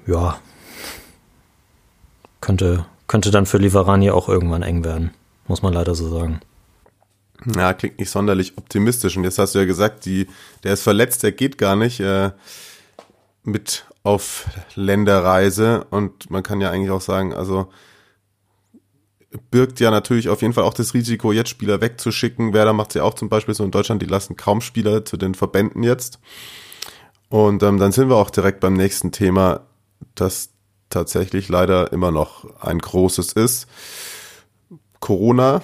Ja, 0.06 0.38
könnte, 2.42 2.84
könnte 3.06 3.30
dann 3.30 3.46
für 3.46 3.56
Liverani 3.56 4.10
auch 4.10 4.28
irgendwann 4.28 4.62
eng 4.62 4.84
werden, 4.84 5.12
muss 5.46 5.62
man 5.62 5.72
leider 5.72 5.94
so 5.94 6.10
sagen. 6.10 6.40
Ja, 7.56 7.72
klingt 7.72 7.98
nicht 7.98 8.10
sonderlich 8.10 8.58
optimistisch. 8.58 9.16
Und 9.16 9.24
jetzt 9.24 9.38
hast 9.38 9.54
du 9.54 9.60
ja 9.60 9.64
gesagt, 9.64 10.04
die, 10.04 10.26
der 10.62 10.74
ist 10.74 10.82
verletzt, 10.82 11.22
der 11.22 11.32
geht 11.32 11.56
gar 11.56 11.74
nicht 11.74 12.00
äh, 12.00 12.32
mit 13.44 13.86
auf 14.02 14.46
Länderreise. 14.74 15.86
Und 15.90 16.30
man 16.30 16.42
kann 16.42 16.60
ja 16.60 16.70
eigentlich 16.70 16.90
auch 16.90 17.00
sagen, 17.00 17.32
also 17.32 17.68
birgt 19.50 19.80
ja 19.80 19.90
natürlich 19.90 20.28
auf 20.28 20.42
jeden 20.42 20.54
Fall 20.54 20.64
auch 20.64 20.74
das 20.74 20.94
Risiko, 20.94 21.32
jetzt 21.32 21.50
Spieler 21.50 21.80
wegzuschicken. 21.80 22.52
Werder 22.52 22.72
macht 22.72 22.92
sie 22.92 22.98
ja 22.98 23.04
auch 23.04 23.14
zum 23.14 23.28
Beispiel 23.28 23.54
so 23.54 23.64
in 23.64 23.70
Deutschland, 23.70 24.02
die 24.02 24.06
lassen 24.06 24.36
kaum 24.36 24.60
Spieler 24.60 25.04
zu 25.04 25.16
den 25.16 25.34
Verbänden 25.34 25.82
jetzt. 25.82 26.18
Und 27.28 27.62
ähm, 27.62 27.78
dann 27.78 27.92
sind 27.92 28.08
wir 28.08 28.16
auch 28.16 28.30
direkt 28.30 28.60
beim 28.60 28.74
nächsten 28.74 29.10
Thema, 29.10 29.62
das 30.14 30.50
tatsächlich 30.90 31.48
leider 31.48 31.92
immer 31.92 32.12
noch 32.12 32.60
ein 32.60 32.78
großes 32.78 33.32
ist. 33.32 33.66
Corona. 35.00 35.62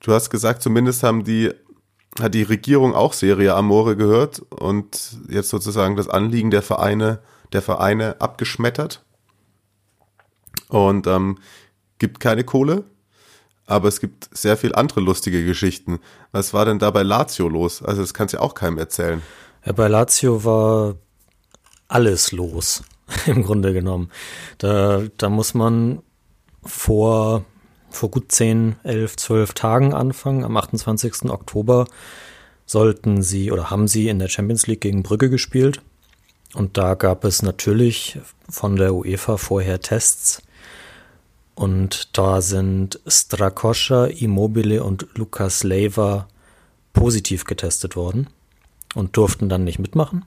Du 0.00 0.12
hast 0.12 0.30
gesagt, 0.30 0.62
zumindest 0.62 1.02
haben 1.02 1.24
die, 1.24 1.50
hat 2.20 2.34
die 2.34 2.42
Regierung 2.42 2.94
auch 2.94 3.12
Serie 3.12 3.54
Amore 3.54 3.96
gehört 3.96 4.40
und 4.50 5.18
jetzt 5.28 5.48
sozusagen 5.48 5.96
das 5.96 6.08
Anliegen 6.08 6.50
der 6.50 6.62
Vereine, 6.62 7.20
der 7.52 7.62
Vereine 7.62 8.20
abgeschmettert. 8.20 9.04
Und 10.68 11.06
ähm, 11.06 11.38
gibt 11.98 12.20
keine 12.20 12.44
Kohle, 12.44 12.84
aber 13.66 13.88
es 13.88 14.00
gibt 14.00 14.28
sehr 14.36 14.56
viel 14.56 14.74
andere 14.74 15.00
lustige 15.00 15.44
Geschichten. 15.44 15.98
Was 16.32 16.52
war 16.52 16.64
denn 16.64 16.78
da 16.78 16.90
bei 16.90 17.02
Lazio 17.02 17.48
los? 17.48 17.82
Also 17.82 18.02
das 18.02 18.14
kannst 18.14 18.34
du 18.34 18.38
ja 18.38 18.42
auch 18.42 18.54
keinem 18.54 18.78
erzählen. 18.78 19.22
Ja, 19.64 19.72
bei 19.72 19.88
Lazio 19.88 20.44
war 20.44 20.96
alles 21.88 22.32
los, 22.32 22.82
im 23.26 23.42
Grunde 23.42 23.72
genommen. 23.72 24.10
Da, 24.58 25.02
da 25.16 25.28
muss 25.28 25.54
man 25.54 26.02
vor, 26.62 27.44
vor 27.90 28.10
gut 28.10 28.32
10, 28.32 28.76
11, 28.82 29.16
12 29.16 29.52
Tagen 29.54 29.94
anfangen. 29.94 30.44
Am 30.44 30.56
28. 30.56 31.30
Oktober 31.30 31.86
sollten 32.66 33.22
sie 33.22 33.50
oder 33.50 33.70
haben 33.70 33.88
sie 33.88 34.08
in 34.08 34.18
der 34.18 34.28
Champions 34.28 34.66
League 34.66 34.82
gegen 34.82 35.02
Brügge 35.02 35.30
gespielt. 35.30 35.80
Und 36.54 36.76
da 36.76 36.94
gab 36.94 37.24
es 37.24 37.42
natürlich 37.42 38.18
von 38.48 38.76
der 38.76 38.94
UEFA 38.94 39.36
vorher 39.36 39.80
Tests 39.80 40.42
und 41.58 42.16
da 42.16 42.40
sind 42.40 43.00
Strakoscha, 43.04 44.04
Immobile 44.04 44.84
und 44.84 45.08
Lukas 45.16 45.64
Leiva 45.64 46.28
positiv 46.92 47.46
getestet 47.46 47.96
worden 47.96 48.28
und 48.94 49.16
durften 49.16 49.48
dann 49.48 49.64
nicht 49.64 49.80
mitmachen. 49.80 50.24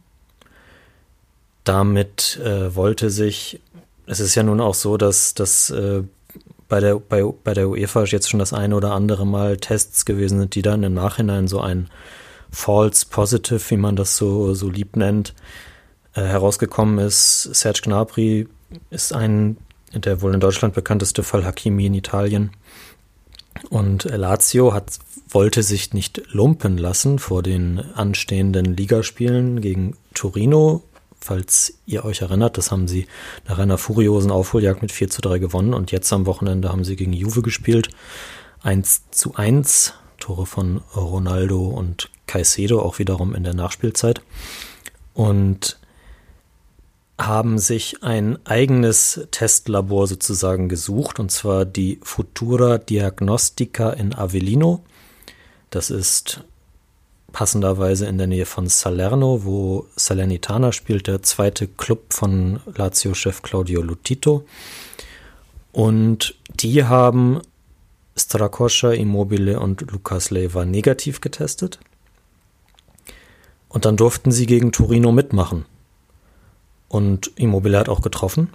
Damit 1.63 2.37
äh, 2.43 2.75
wollte 2.75 3.09
sich, 3.09 3.61
es 4.07 4.19
ist 4.19 4.35
ja 4.35 4.43
nun 4.43 4.59
auch 4.59 4.73
so, 4.73 4.97
dass, 4.97 5.33
dass 5.33 5.69
äh, 5.69 6.03
bei, 6.71 6.79
der, 6.79 6.95
bei, 6.99 7.21
bei 7.43 7.53
der 7.53 7.67
UEFA 7.67 8.05
jetzt 8.05 8.29
schon 8.29 8.39
das 8.39 8.53
eine 8.53 8.77
oder 8.77 8.93
andere 8.93 9.27
Mal 9.27 9.57
Tests 9.57 10.05
gewesen 10.05 10.39
sind, 10.39 10.55
die 10.55 10.61
dann 10.61 10.83
im 10.83 10.93
Nachhinein 10.93 11.49
so 11.49 11.59
ein 11.59 11.89
False 12.49 13.05
Positive, 13.09 13.59
wie 13.69 13.75
man 13.75 13.97
das 13.97 14.15
so, 14.15 14.53
so 14.53 14.69
lieb 14.69 14.95
nennt, 14.95 15.33
äh, 16.13 16.21
herausgekommen 16.21 16.97
ist. 17.05 17.43
Serge 17.53 17.81
Gnabry 17.83 18.47
ist 18.89 19.13
ein 19.13 19.57
der 19.93 20.21
wohl 20.21 20.33
in 20.33 20.39
Deutschland 20.39 20.73
bekannteste 20.73 21.23
Fall 21.23 21.43
Hakimi 21.43 21.87
in 21.87 21.93
Italien. 21.93 22.51
Und 23.69 24.05
Lazio 24.05 24.73
hat, 24.73 24.97
wollte 25.27 25.63
sich 25.63 25.91
nicht 25.93 26.21
lumpen 26.31 26.77
lassen 26.77 27.19
vor 27.19 27.43
den 27.43 27.79
anstehenden 27.95 28.77
Ligaspielen 28.77 29.59
gegen 29.59 29.97
Torino. 30.13 30.83
Falls 31.23 31.75
ihr 31.85 32.03
euch 32.03 32.21
erinnert, 32.21 32.57
das 32.57 32.71
haben 32.71 32.87
sie 32.87 33.05
nach 33.47 33.59
einer 33.59 33.77
furiosen 33.77 34.31
Aufholjagd 34.31 34.81
mit 34.81 34.91
4 34.91 35.09
zu 35.09 35.21
3 35.21 35.37
gewonnen 35.37 35.75
und 35.75 35.91
jetzt 35.91 36.11
am 36.11 36.25
Wochenende 36.25 36.69
haben 36.69 36.83
sie 36.83 36.95
gegen 36.95 37.13
Juve 37.13 37.43
gespielt. 37.43 37.89
1 38.63 39.11
zu 39.11 39.35
1, 39.35 39.93
Tore 40.19 40.47
von 40.47 40.81
Ronaldo 40.95 41.67
und 41.67 42.09
Caicedo 42.25 42.81
auch 42.81 42.97
wiederum 42.97 43.35
in 43.35 43.43
der 43.43 43.53
Nachspielzeit. 43.53 44.21
Und 45.13 45.79
haben 47.19 47.59
sich 47.59 48.01
ein 48.01 48.43
eigenes 48.45 49.27
Testlabor 49.29 50.07
sozusagen 50.07 50.69
gesucht, 50.69 51.19
und 51.19 51.31
zwar 51.31 51.65
die 51.65 51.99
Futura 52.01 52.79
Diagnostica 52.79 53.91
in 53.91 54.15
Avellino. 54.15 54.83
Das 55.69 55.91
ist 55.91 56.43
passenderweise 57.31 58.05
in 58.07 58.17
der 58.17 58.27
Nähe 58.27 58.45
von 58.45 58.67
Salerno, 58.67 59.43
wo 59.43 59.87
Salernitana 59.95 60.71
spielt, 60.71 61.07
der 61.07 61.21
zweite 61.21 61.67
Club 61.67 62.13
von 62.13 62.59
Lazio-Chef 62.75 63.41
Claudio 63.41 63.81
Lutito. 63.81 64.45
Und 65.71 66.35
die 66.53 66.83
haben 66.83 67.41
Strakoscha, 68.17 68.91
Immobile 68.91 69.59
und 69.59 69.89
Lukas 69.91 70.29
Leiva 70.31 70.65
negativ 70.65 71.21
getestet. 71.21 71.79
Und 73.69 73.85
dann 73.85 73.95
durften 73.95 74.31
sie 74.31 74.45
gegen 74.45 74.71
Torino 74.71 75.11
mitmachen. 75.11 75.65
Und 76.89 77.31
Immobile 77.37 77.79
hat 77.79 77.87
auch 77.87 78.01
getroffen, 78.01 78.49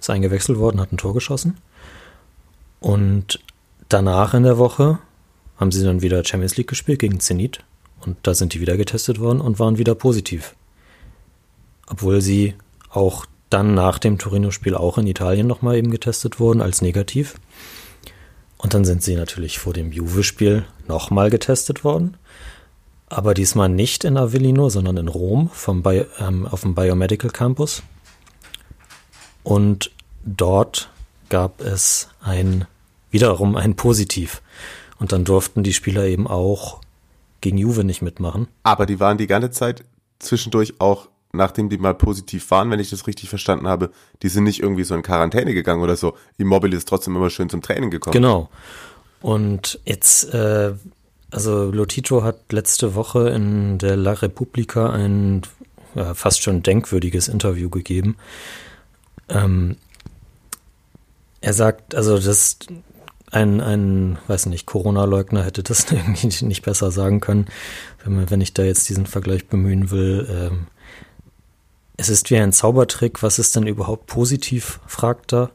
ist 0.00 0.10
eingewechselt 0.10 0.58
worden, 0.58 0.80
hat 0.80 0.92
ein 0.92 0.96
Tor 0.96 1.14
geschossen. 1.14 1.58
Und 2.80 3.38
danach 3.88 4.34
in 4.34 4.42
der 4.42 4.58
Woche 4.58 4.98
haben 5.56 5.70
sie 5.70 5.84
dann 5.84 6.02
wieder 6.02 6.24
Champions 6.24 6.56
League 6.56 6.66
gespielt 6.66 6.98
gegen 6.98 7.20
Zenit. 7.20 7.60
Und 8.04 8.18
da 8.22 8.34
sind 8.34 8.54
die 8.54 8.60
wieder 8.60 8.76
getestet 8.76 9.20
worden 9.20 9.40
und 9.40 9.58
waren 9.58 9.78
wieder 9.78 9.94
positiv. 9.94 10.54
Obwohl 11.86 12.20
sie 12.20 12.54
auch 12.90 13.26
dann 13.50 13.74
nach 13.74 13.98
dem 13.98 14.18
Torino-Spiel 14.18 14.74
auch 14.74 14.98
in 14.98 15.06
Italien 15.06 15.46
nochmal 15.46 15.76
eben 15.76 15.90
getestet 15.90 16.40
wurden 16.40 16.60
als 16.60 16.82
negativ. 16.82 17.34
Und 18.58 18.74
dann 18.74 18.84
sind 18.84 19.02
sie 19.02 19.16
natürlich 19.16 19.58
vor 19.58 19.72
dem 19.72 19.92
Juve-Spiel 19.92 20.64
nochmal 20.86 21.30
getestet 21.30 21.84
worden 21.84 22.16
aber 23.14 23.34
diesmal 23.34 23.68
nicht 23.68 24.04
in 24.04 24.16
Avellino, 24.16 24.68
sondern 24.68 24.96
in 24.96 25.08
Rom 25.08 25.48
vom 25.52 25.82
Bio, 25.82 26.04
ähm, 26.18 26.46
auf 26.46 26.62
dem 26.62 26.74
Biomedical 26.74 27.30
Campus. 27.30 27.82
Und 29.42 29.92
dort 30.24 30.90
gab 31.28 31.60
es 31.60 32.08
ein 32.20 32.66
wiederum 33.10 33.56
ein 33.56 33.76
Positiv. 33.76 34.42
Und 34.98 35.12
dann 35.12 35.24
durften 35.24 35.62
die 35.62 35.72
Spieler 35.72 36.06
eben 36.06 36.26
auch 36.26 36.80
gegen 37.44 37.58
Juve 37.58 37.84
nicht 37.84 38.02
mitmachen. 38.02 38.48
Aber 38.62 38.86
die 38.86 38.98
waren 39.00 39.18
die 39.18 39.26
ganze 39.26 39.50
Zeit 39.50 39.84
zwischendurch 40.18 40.80
auch, 40.80 41.08
nachdem 41.32 41.68
die 41.68 41.78
mal 41.78 41.94
positiv 41.94 42.50
waren, 42.50 42.70
wenn 42.70 42.80
ich 42.80 42.90
das 42.90 43.06
richtig 43.06 43.28
verstanden 43.28 43.68
habe, 43.68 43.90
die 44.22 44.28
sind 44.28 44.44
nicht 44.44 44.60
irgendwie 44.60 44.84
so 44.84 44.94
in 44.94 45.02
Quarantäne 45.02 45.54
gegangen 45.54 45.82
oder 45.82 45.96
so. 45.96 46.14
Immobile 46.38 46.76
ist 46.76 46.88
trotzdem 46.88 47.14
immer 47.14 47.30
schön 47.30 47.50
zum 47.50 47.62
Training 47.62 47.90
gekommen. 47.90 48.14
Genau. 48.14 48.48
Und 49.20 49.78
jetzt 49.84 50.32
äh, 50.34 50.72
also 51.34 51.70
Lotito 51.70 52.22
hat 52.22 52.52
letzte 52.52 52.94
Woche 52.94 53.28
in 53.30 53.78
der 53.78 53.96
La 53.96 54.12
Repubblica 54.12 54.90
ein 54.90 55.42
ja, 55.94 56.14
fast 56.14 56.42
schon 56.42 56.62
denkwürdiges 56.62 57.26
Interview 57.26 57.68
gegeben. 57.70 58.16
Ähm, 59.28 59.76
er 61.40 61.52
sagt, 61.52 61.94
also 61.94 62.18
das 62.18 62.58
ein, 63.34 63.60
ein, 63.60 64.18
weiß 64.28 64.46
nicht, 64.46 64.64
Corona-Leugner 64.64 65.44
hätte 65.44 65.62
das 65.62 65.86
irgendwie 65.90 66.44
nicht 66.44 66.62
besser 66.62 66.90
sagen 66.90 67.20
können, 67.20 67.46
wenn, 68.04 68.30
wenn 68.30 68.40
ich 68.40 68.54
da 68.54 68.62
jetzt 68.62 68.88
diesen 68.88 69.06
Vergleich 69.06 69.48
bemühen 69.48 69.90
will. 69.90 70.26
Ähm, 70.30 70.66
es 71.96 72.08
ist 72.08 72.30
wie 72.30 72.36
ein 72.36 72.52
Zaubertrick, 72.52 73.22
was 73.22 73.38
ist 73.38 73.54
denn 73.56 73.66
überhaupt 73.66 74.06
positiv, 74.06 74.80
fragt 74.86 75.32
er. 75.32 75.50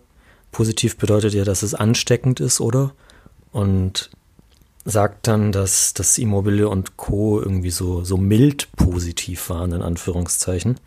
Positiv 0.52 0.98
bedeutet 0.98 1.34
ja, 1.34 1.44
dass 1.44 1.64
es 1.64 1.74
ansteckend 1.74 2.40
ist, 2.40 2.60
oder? 2.60 2.92
Und 3.52 4.10
sagt 4.84 5.28
dann, 5.28 5.52
dass 5.52 5.94
das 5.94 6.18
Immobile 6.18 6.68
und 6.68 6.98
Co. 6.98 7.40
irgendwie 7.40 7.72
so, 7.72 8.04
so 8.04 8.18
mild 8.18 8.72
positiv 8.76 9.50
waren, 9.50 9.72
in 9.74 9.82
Anführungszeichen. 9.82 10.80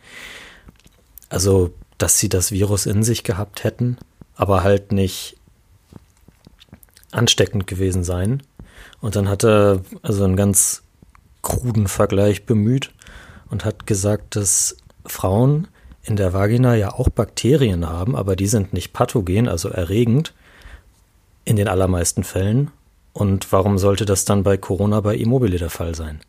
Also, 1.29 1.73
dass 1.99 2.19
sie 2.19 2.29
das 2.29 2.51
Virus 2.51 2.87
in 2.87 3.03
sich 3.03 3.23
gehabt 3.23 3.65
hätten, 3.65 3.99
aber 4.35 4.63
halt 4.63 4.93
nicht 4.93 5.37
ansteckend 7.13 7.67
gewesen 7.67 8.05
sein. 8.05 8.43
Und 9.01 9.17
dann 9.17 9.29
hat 9.29 9.45
er 9.45 9.81
also 10.03 10.25
einen 10.25 10.37
ganz 10.37 10.83
kruden 11.43 11.89
Vergleich 11.89 12.45
bemüht 12.47 12.93
und 13.51 13.65
hat 13.65 13.87
gesagt, 13.87 14.37
dass 14.37 14.77
Frauen 15.07 15.69
in 16.03 16.17
der 16.17 16.33
Vagina 16.33 16.75
ja 16.75 16.93
auch 16.93 17.09
Bakterien 17.09 17.89
haben, 17.89 18.17
aber 18.17 18.37
die 18.37 18.47
sind 18.47 18.73
nicht 18.73 18.93
pathogen, 18.93 19.49
also 19.49 19.69
erregend 19.69 20.35
in 21.45 21.57
den 21.57 21.69
allermeisten 21.69 22.25
Fällen 22.25 22.71
und 23.13 23.53
warum 23.53 23.79
sollte 23.79 24.05
das 24.05 24.25
dann 24.25 24.43
bei 24.43 24.57
Corona 24.57 25.01
bei 25.01 25.15
Immobile 25.17 25.59
der 25.59 25.71
Fall 25.71 25.95
sein? 25.95 26.21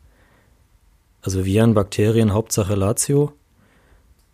Also 1.21 1.45
Viren, 1.45 1.73
Bakterien, 1.73 2.33
Hauptsache 2.33 2.75
Lazio. 2.75 3.33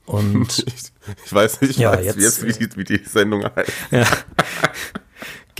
Und 0.05 0.63
ich, 0.65 0.91
ich 1.25 1.33
weiß 1.33 1.61
nicht, 1.61 1.71
ich 1.71 1.77
ja, 1.77 1.91
weiß 1.91 2.05
jetzt, 2.05 2.19
jetzt, 2.19 2.45
wie, 2.45 2.67
die, 2.67 2.77
wie 2.77 2.83
die 2.83 3.05
Sendung 3.05 3.43
heißt. 3.43 3.71
Ja. 3.91 4.07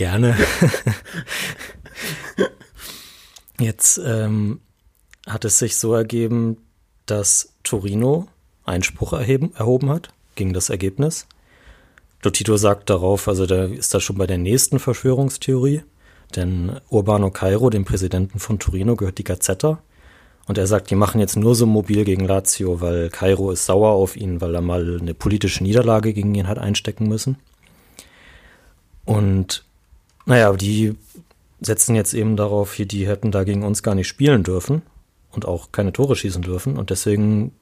Gerne. 0.00 0.34
Jetzt 3.60 4.00
ähm, 4.02 4.60
hat 5.26 5.44
es 5.44 5.58
sich 5.58 5.76
so 5.76 5.92
ergeben, 5.92 6.56
dass 7.04 7.52
Torino 7.64 8.26
Einspruch 8.64 9.12
erheben, 9.12 9.52
erhoben 9.58 9.90
hat 9.90 10.08
gegen 10.36 10.54
das 10.54 10.70
Ergebnis. 10.70 11.26
Lotito 12.22 12.56
sagt 12.56 12.88
darauf, 12.88 13.28
also 13.28 13.44
der 13.44 13.70
ist 13.70 13.92
da 13.92 14.00
schon 14.00 14.16
bei 14.16 14.26
der 14.26 14.38
nächsten 14.38 14.78
Verschwörungstheorie 14.78 15.82
Denn 16.34 16.80
Urbano 16.88 17.30
Cairo, 17.30 17.68
dem 17.68 17.84
Präsidenten 17.84 18.38
von 18.38 18.58
Torino, 18.58 18.96
gehört 18.96 19.18
die 19.18 19.24
Gazzetta. 19.24 19.82
Und 20.46 20.56
er 20.56 20.66
sagt, 20.66 20.90
die 20.90 20.94
machen 20.94 21.20
jetzt 21.20 21.36
nur 21.36 21.54
so 21.54 21.66
mobil 21.66 22.06
gegen 22.06 22.24
Lazio, 22.24 22.80
weil 22.80 23.10
Cairo 23.10 23.50
ist 23.50 23.66
sauer 23.66 23.90
auf 23.90 24.16
ihn, 24.16 24.40
weil 24.40 24.54
er 24.54 24.62
mal 24.62 24.98
eine 24.98 25.12
politische 25.12 25.62
Niederlage 25.62 26.14
gegen 26.14 26.34
ihn 26.34 26.48
hat 26.48 26.58
einstecken 26.58 27.06
müssen. 27.06 27.36
Und 29.04 29.66
naja, 30.30 30.52
die 30.52 30.96
setzen 31.60 31.96
jetzt 31.96 32.14
eben 32.14 32.36
darauf, 32.36 32.76
die 32.76 33.06
hätten 33.08 33.32
da 33.32 33.42
gegen 33.42 33.64
uns 33.64 33.82
gar 33.82 33.96
nicht 33.96 34.06
spielen 34.06 34.44
dürfen 34.44 34.82
und 35.32 35.44
auch 35.44 35.72
keine 35.72 35.92
Tore 35.92 36.14
schießen 36.14 36.42
dürfen. 36.42 36.78
Und 36.78 36.90
deswegen 36.90 37.52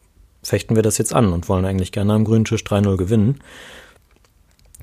fechten 0.42 0.76
wir 0.76 0.82
das 0.82 0.98
jetzt 0.98 1.14
an 1.14 1.32
und 1.32 1.48
wollen 1.48 1.64
eigentlich 1.64 1.92
gerne 1.92 2.12
am 2.12 2.24
grünen 2.24 2.44
Tisch 2.44 2.62
3-0 2.62 2.98
gewinnen. 2.98 3.40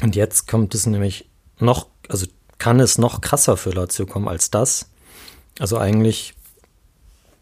Und 0.01 0.15
jetzt 0.15 0.47
kommt 0.47 0.73
es 0.73 0.87
nämlich 0.87 1.29
noch, 1.59 1.85
also 2.09 2.25
kann 2.57 2.79
es 2.79 2.97
noch 2.97 3.21
krasser 3.21 3.55
für 3.55 3.69
Lazio 3.69 4.07
kommen 4.07 4.27
als 4.27 4.49
das. 4.49 4.89
Also 5.59 5.77
eigentlich, 5.77 6.33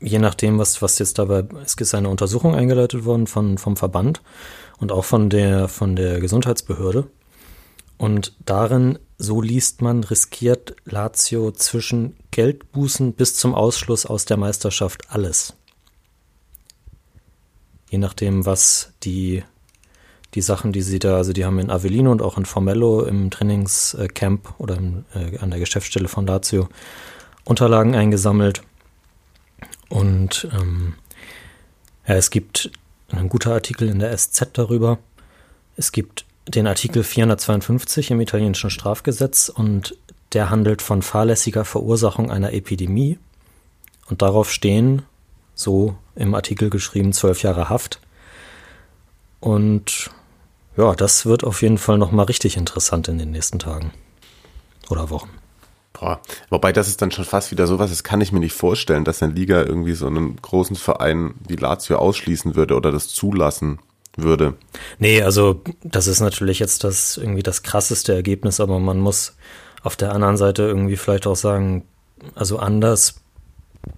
je 0.01 0.19
nachdem, 0.19 0.59
was, 0.59 0.81
was 0.81 0.99
jetzt 0.99 1.19
dabei, 1.19 1.45
es 1.63 1.75
ist 1.75 1.95
eine 1.95 2.09
Untersuchung 2.09 2.53
eingeleitet 2.53 3.05
worden 3.05 3.27
von, 3.27 3.57
vom 3.57 3.77
Verband 3.77 4.21
und 4.77 4.91
auch 4.91 5.05
von 5.05 5.29
der, 5.29 5.69
von 5.69 5.95
der 5.95 6.19
Gesundheitsbehörde. 6.19 7.07
Und 7.97 8.33
darin, 8.45 8.99
so 9.23 9.41
liest 9.41 9.81
man, 9.81 10.03
riskiert 10.03 10.75
Lazio 10.83 11.51
zwischen 11.51 12.17
Geldbußen 12.31 13.13
bis 13.13 13.35
zum 13.35 13.55
Ausschluss 13.55 14.05
aus 14.05 14.25
der 14.25 14.35
Meisterschaft 14.35 15.09
alles. 15.09 15.53
Je 17.89 17.99
nachdem, 17.99 18.45
was 18.45 18.91
die, 19.03 19.43
die 20.33 20.41
Sachen, 20.41 20.73
die 20.73 20.81
sie 20.81 20.99
da, 20.99 21.15
also 21.15 21.31
die 21.31 21.45
haben 21.45 21.59
in 21.59 21.69
Avellino 21.69 22.11
und 22.11 22.21
auch 22.21 22.37
in 22.37 22.45
Formello 22.45 23.03
im 23.05 23.31
Trainingscamp 23.31 24.55
oder 24.57 24.75
im, 24.75 25.05
äh, 25.13 25.37
an 25.37 25.51
der 25.51 25.59
Geschäftsstelle 25.59 26.09
von 26.09 26.27
Lazio 26.27 26.67
Unterlagen 27.45 27.95
eingesammelt. 27.95 28.61
Und 29.87 30.49
ähm, 30.53 30.95
ja, 32.05 32.15
es 32.15 32.29
gibt 32.29 32.71
ein 33.09 33.29
guter 33.29 33.53
Artikel 33.53 33.87
in 33.87 33.99
der 33.99 34.17
SZ 34.17 34.49
darüber. 34.53 34.99
Es 35.77 35.93
gibt 35.93 36.25
den 36.47 36.67
Artikel 36.67 37.03
452 37.03 38.11
im 38.11 38.21
italienischen 38.21 38.69
Strafgesetz 38.69 39.49
und 39.49 39.97
der 40.33 40.49
handelt 40.49 40.81
von 40.81 41.01
fahrlässiger 41.01 41.65
Verursachung 41.65 42.31
einer 42.31 42.53
Epidemie. 42.53 43.19
Und 44.09 44.21
darauf 44.21 44.51
stehen, 44.51 45.03
so 45.55 45.95
im 46.15 46.35
Artikel 46.35 46.69
geschrieben, 46.69 47.13
zwölf 47.13 47.41
Jahre 47.43 47.69
Haft. 47.69 47.99
Und 49.39 50.09
ja, 50.75 50.93
das 50.93 51.25
wird 51.25 51.43
auf 51.43 51.61
jeden 51.61 51.77
Fall 51.77 51.97
nochmal 51.97 52.25
richtig 52.25 52.57
interessant 52.57 53.07
in 53.07 53.17
den 53.17 53.31
nächsten 53.31 53.59
Tagen 53.59 53.91
oder 54.89 55.09
Wochen. 55.09 55.29
Boah, 55.93 56.19
wobei 56.49 56.73
das 56.73 56.87
ist 56.87 57.01
dann 57.01 57.11
schon 57.11 57.23
fast 57.23 57.51
wieder 57.51 57.67
sowas, 57.67 57.91
das 57.91 58.03
kann 58.03 58.19
ich 58.19 58.31
mir 58.31 58.39
nicht 58.39 58.53
vorstellen, 58.55 59.05
dass 59.05 59.21
eine 59.21 59.33
Liga 59.33 59.61
irgendwie 59.61 59.93
so 59.93 60.07
einen 60.07 60.35
großen 60.37 60.75
Verein 60.75 61.35
wie 61.47 61.55
Lazio 61.55 61.97
ausschließen 61.97 62.55
würde 62.55 62.75
oder 62.75 62.91
das 62.91 63.09
zulassen 63.09 63.79
würde. 64.17 64.53
Nee, 64.99 65.21
also 65.21 65.61
das 65.83 66.07
ist 66.07 66.19
natürlich 66.19 66.59
jetzt 66.59 66.83
das 66.83 67.17
irgendwie 67.17 67.43
das 67.43 67.63
krasseste 67.63 68.13
Ergebnis, 68.13 68.59
aber 68.59 68.79
man 68.79 68.99
muss 68.99 69.35
auf 69.81 69.95
der 69.95 70.13
anderen 70.13 70.37
Seite 70.37 70.63
irgendwie 70.63 70.97
vielleicht 70.97 71.27
auch 71.27 71.35
sagen, 71.35 71.85
also 72.35 72.57
anders 72.57 73.21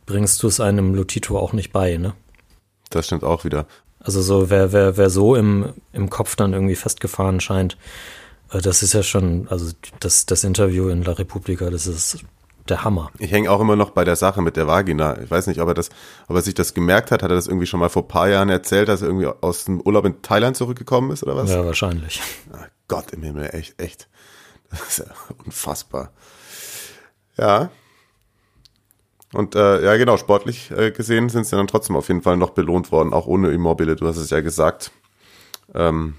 bringst 0.06 0.42
du 0.42 0.48
es 0.48 0.60
einem 0.60 0.96
Lotito 0.96 1.38
auch 1.38 1.54
nicht 1.54 1.72
bei, 1.72 1.98
ne? 1.98 2.14
Das 2.90 3.06
stimmt 3.06 3.24
auch 3.24 3.44
wieder. 3.44 3.66
Also 4.00 4.22
so, 4.22 4.50
wer, 4.50 4.72
wer, 4.72 4.98
wer 4.98 5.10
so 5.10 5.36
im, 5.36 5.74
im 5.92 6.10
Kopf 6.10 6.36
dann 6.36 6.54
irgendwie 6.54 6.76
festgefahren 6.76 7.40
scheint, 7.40 7.78
äh, 8.52 8.62
das 8.62 8.84
ist 8.84 8.94
ja 8.94 9.04
schon, 9.04 9.48
also 9.50 9.72
das, 10.00 10.26
das 10.26 10.44
Interview 10.44 10.90
in 10.90 11.04
La 11.04 11.14
Repubblica, 11.14 11.70
das 11.70 11.88
ist 11.88 12.20
der 12.70 12.84
Hammer. 12.84 13.12
Ich 13.20 13.32
hänge 13.32 13.52
auch 13.52 13.60
immer 13.60 13.76
noch 13.76 13.92
bei 13.92 14.04
der 14.04 14.16
Sache 14.16 14.42
mit 14.42 14.58
der 14.58 14.68
Vagina. 14.68 15.20
Ich 15.22 15.30
weiß 15.30 15.48
nicht, 15.48 15.62
ob 15.62 15.68
er 15.68 15.74
das, 15.74 15.90
ob 16.28 16.36
er 16.36 16.42
sich 16.42 16.54
das 16.54 16.74
gemerkt 16.74 17.12
hat. 17.12 17.22
Hat 17.22 17.30
er 17.30 17.36
das 17.36 17.48
irgendwie 17.48 17.68
schon 17.68 17.80
mal 17.80 17.90
vor 17.90 18.08
paar 18.08 18.28
Jahren 18.28 18.50
erzählt, 18.50 18.90
dass 18.90 19.02
er 19.02 19.08
irgendwie 19.08 19.28
aus 19.28 19.66
dem 19.66 19.82
Urlaub 19.82 20.06
in 20.06 20.22
Thailand 20.22 20.58
zurückgekommen 20.58 21.12
ist 21.12 21.24
oder 21.24 21.36
was? 21.36 21.52
Ja, 21.52 21.66
wahrscheinlich. 21.66 22.22
Ah, 22.52 22.66
Gott 22.88 23.12
im 23.12 23.24
Himmel, 23.24 23.50
echt, 23.54 23.80
echt. 23.82 24.08
Das 24.70 24.82
ist 24.88 24.98
ja 25.00 25.06
unfassbar. 25.46 26.12
Ja. 27.38 27.70
Und 29.34 29.56
äh, 29.56 29.84
ja, 29.84 29.98
genau, 29.98 30.18
sportlich 30.18 30.72
äh, 30.72 30.92
gesehen 30.92 31.30
sind 31.30 31.46
sie 31.46 31.56
dann 31.56 31.68
trotzdem 31.68 31.96
auf 31.96 32.08
jeden 32.08 32.22
Fall 32.22 32.38
noch 32.38 32.52
belohnt 32.52 32.92
worden, 32.92 33.14
auch 33.14 33.28
ohne 33.28 33.50
Immobile, 33.52 33.96
du 33.96 34.08
hast 34.08 34.18
es 34.18 34.30
ja 34.30 34.40
gesagt. 34.40 34.92
Ähm, 35.74 36.16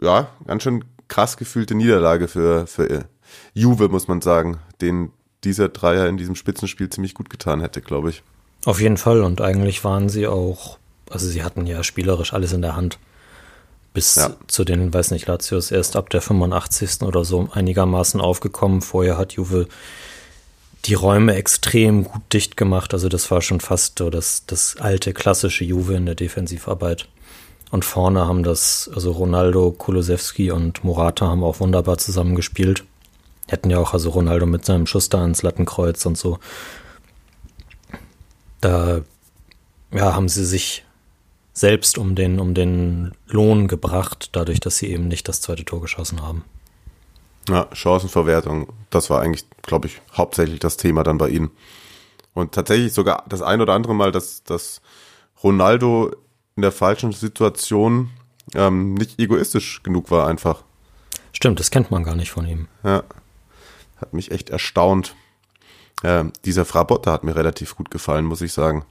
ja, 0.00 0.28
ganz 0.46 0.62
schön 0.62 0.84
krass 1.08 1.36
gefühlte 1.36 1.74
Niederlage 1.74 2.28
für, 2.28 2.66
für 2.66 3.06
Juve, 3.52 3.88
muss 3.88 4.08
man 4.08 4.20
sagen, 4.20 4.58
den 4.84 5.10
dieser 5.44 5.68
Dreier 5.68 6.08
in 6.08 6.16
diesem 6.16 6.34
Spitzenspiel 6.34 6.88
ziemlich 6.88 7.14
gut 7.14 7.30
getan 7.30 7.60
hätte, 7.60 7.80
glaube 7.82 8.10
ich. 8.10 8.22
Auf 8.64 8.80
jeden 8.80 8.96
Fall 8.96 9.22
und 9.22 9.40
eigentlich 9.40 9.84
waren 9.84 10.08
sie 10.08 10.26
auch, 10.26 10.78
also 11.10 11.28
sie 11.28 11.42
hatten 11.42 11.66
ja 11.66 11.84
spielerisch 11.84 12.32
alles 12.32 12.52
in 12.52 12.62
der 12.62 12.76
Hand. 12.76 12.98
Bis 13.92 14.16
ja. 14.16 14.34
zu 14.48 14.64
den, 14.64 14.92
weiß 14.92 15.12
nicht, 15.12 15.26
Latios 15.26 15.70
erst 15.70 15.94
ab 15.94 16.10
der 16.10 16.20
85. 16.20 17.02
oder 17.02 17.24
so 17.24 17.48
einigermaßen 17.52 18.20
aufgekommen. 18.20 18.82
Vorher 18.82 19.16
hat 19.16 19.34
Juve 19.34 19.68
die 20.86 20.94
Räume 20.94 21.36
extrem 21.36 22.02
gut 22.02 22.22
dicht 22.32 22.56
gemacht. 22.56 22.92
Also 22.92 23.08
das 23.08 23.30
war 23.30 23.40
schon 23.40 23.60
fast 23.60 23.98
so 24.00 24.10
das, 24.10 24.46
das 24.46 24.76
alte 24.78 25.12
klassische 25.12 25.64
Juve 25.64 25.94
in 25.94 26.06
der 26.06 26.16
Defensivarbeit. 26.16 27.08
Und 27.70 27.84
vorne 27.84 28.26
haben 28.26 28.42
das, 28.42 28.90
also 28.92 29.12
Ronaldo, 29.12 29.70
Kulosewski 29.70 30.50
und 30.50 30.82
Morata 30.82 31.28
haben 31.28 31.44
auch 31.44 31.60
wunderbar 31.60 31.98
zusammengespielt. 31.98 32.84
Hätten 33.48 33.70
ja 33.70 33.78
auch 33.78 33.92
also 33.92 34.10
Ronaldo 34.10 34.46
mit 34.46 34.64
seinem 34.64 34.86
Schuss 34.86 35.08
da 35.08 35.20
ans 35.20 35.42
Lattenkreuz 35.42 36.04
und 36.06 36.16
so. 36.16 36.38
Da 38.60 39.02
ja, 39.92 40.14
haben 40.14 40.28
sie 40.28 40.44
sich 40.44 40.84
selbst 41.52 41.98
um 41.98 42.14
den, 42.14 42.40
um 42.40 42.54
den 42.54 43.12
Lohn 43.28 43.68
gebracht, 43.68 44.30
dadurch, 44.32 44.60
dass 44.60 44.76
sie 44.78 44.90
eben 44.90 45.08
nicht 45.08 45.28
das 45.28 45.40
zweite 45.40 45.64
Tor 45.64 45.80
geschossen 45.80 46.22
haben. 46.22 46.44
Ja, 47.48 47.68
Chancenverwertung, 47.72 48.72
das 48.90 49.10
war 49.10 49.20
eigentlich, 49.20 49.44
glaube 49.62 49.86
ich, 49.86 50.00
hauptsächlich 50.12 50.60
das 50.60 50.76
Thema 50.76 51.04
dann 51.04 51.18
bei 51.18 51.28
ihnen. 51.28 51.50
Und 52.32 52.52
tatsächlich 52.52 52.92
sogar 52.92 53.24
das 53.28 53.42
ein 53.42 53.60
oder 53.60 53.74
andere 53.74 53.94
Mal, 53.94 54.10
dass, 54.10 54.42
dass 54.42 54.80
Ronaldo 55.42 56.10
in 56.56 56.62
der 56.62 56.72
falschen 56.72 57.12
Situation 57.12 58.10
ähm, 58.54 58.94
nicht 58.94 59.20
egoistisch 59.20 59.82
genug 59.82 60.10
war 60.10 60.26
einfach. 60.26 60.64
Stimmt, 61.32 61.60
das 61.60 61.70
kennt 61.70 61.90
man 61.90 62.02
gar 62.02 62.16
nicht 62.16 62.30
von 62.30 62.46
ihm. 62.46 62.68
Ja, 62.82 63.04
hat 64.04 64.12
mich 64.12 64.30
echt 64.30 64.50
erstaunt. 64.50 65.14
Äh, 66.02 66.24
dieser 66.44 66.64
Frabotta 66.64 67.12
hat 67.12 67.24
mir 67.24 67.34
relativ 67.34 67.76
gut 67.76 67.90
gefallen, 67.90 68.26
muss 68.26 68.42
ich 68.42 68.52
sagen. 68.52 68.84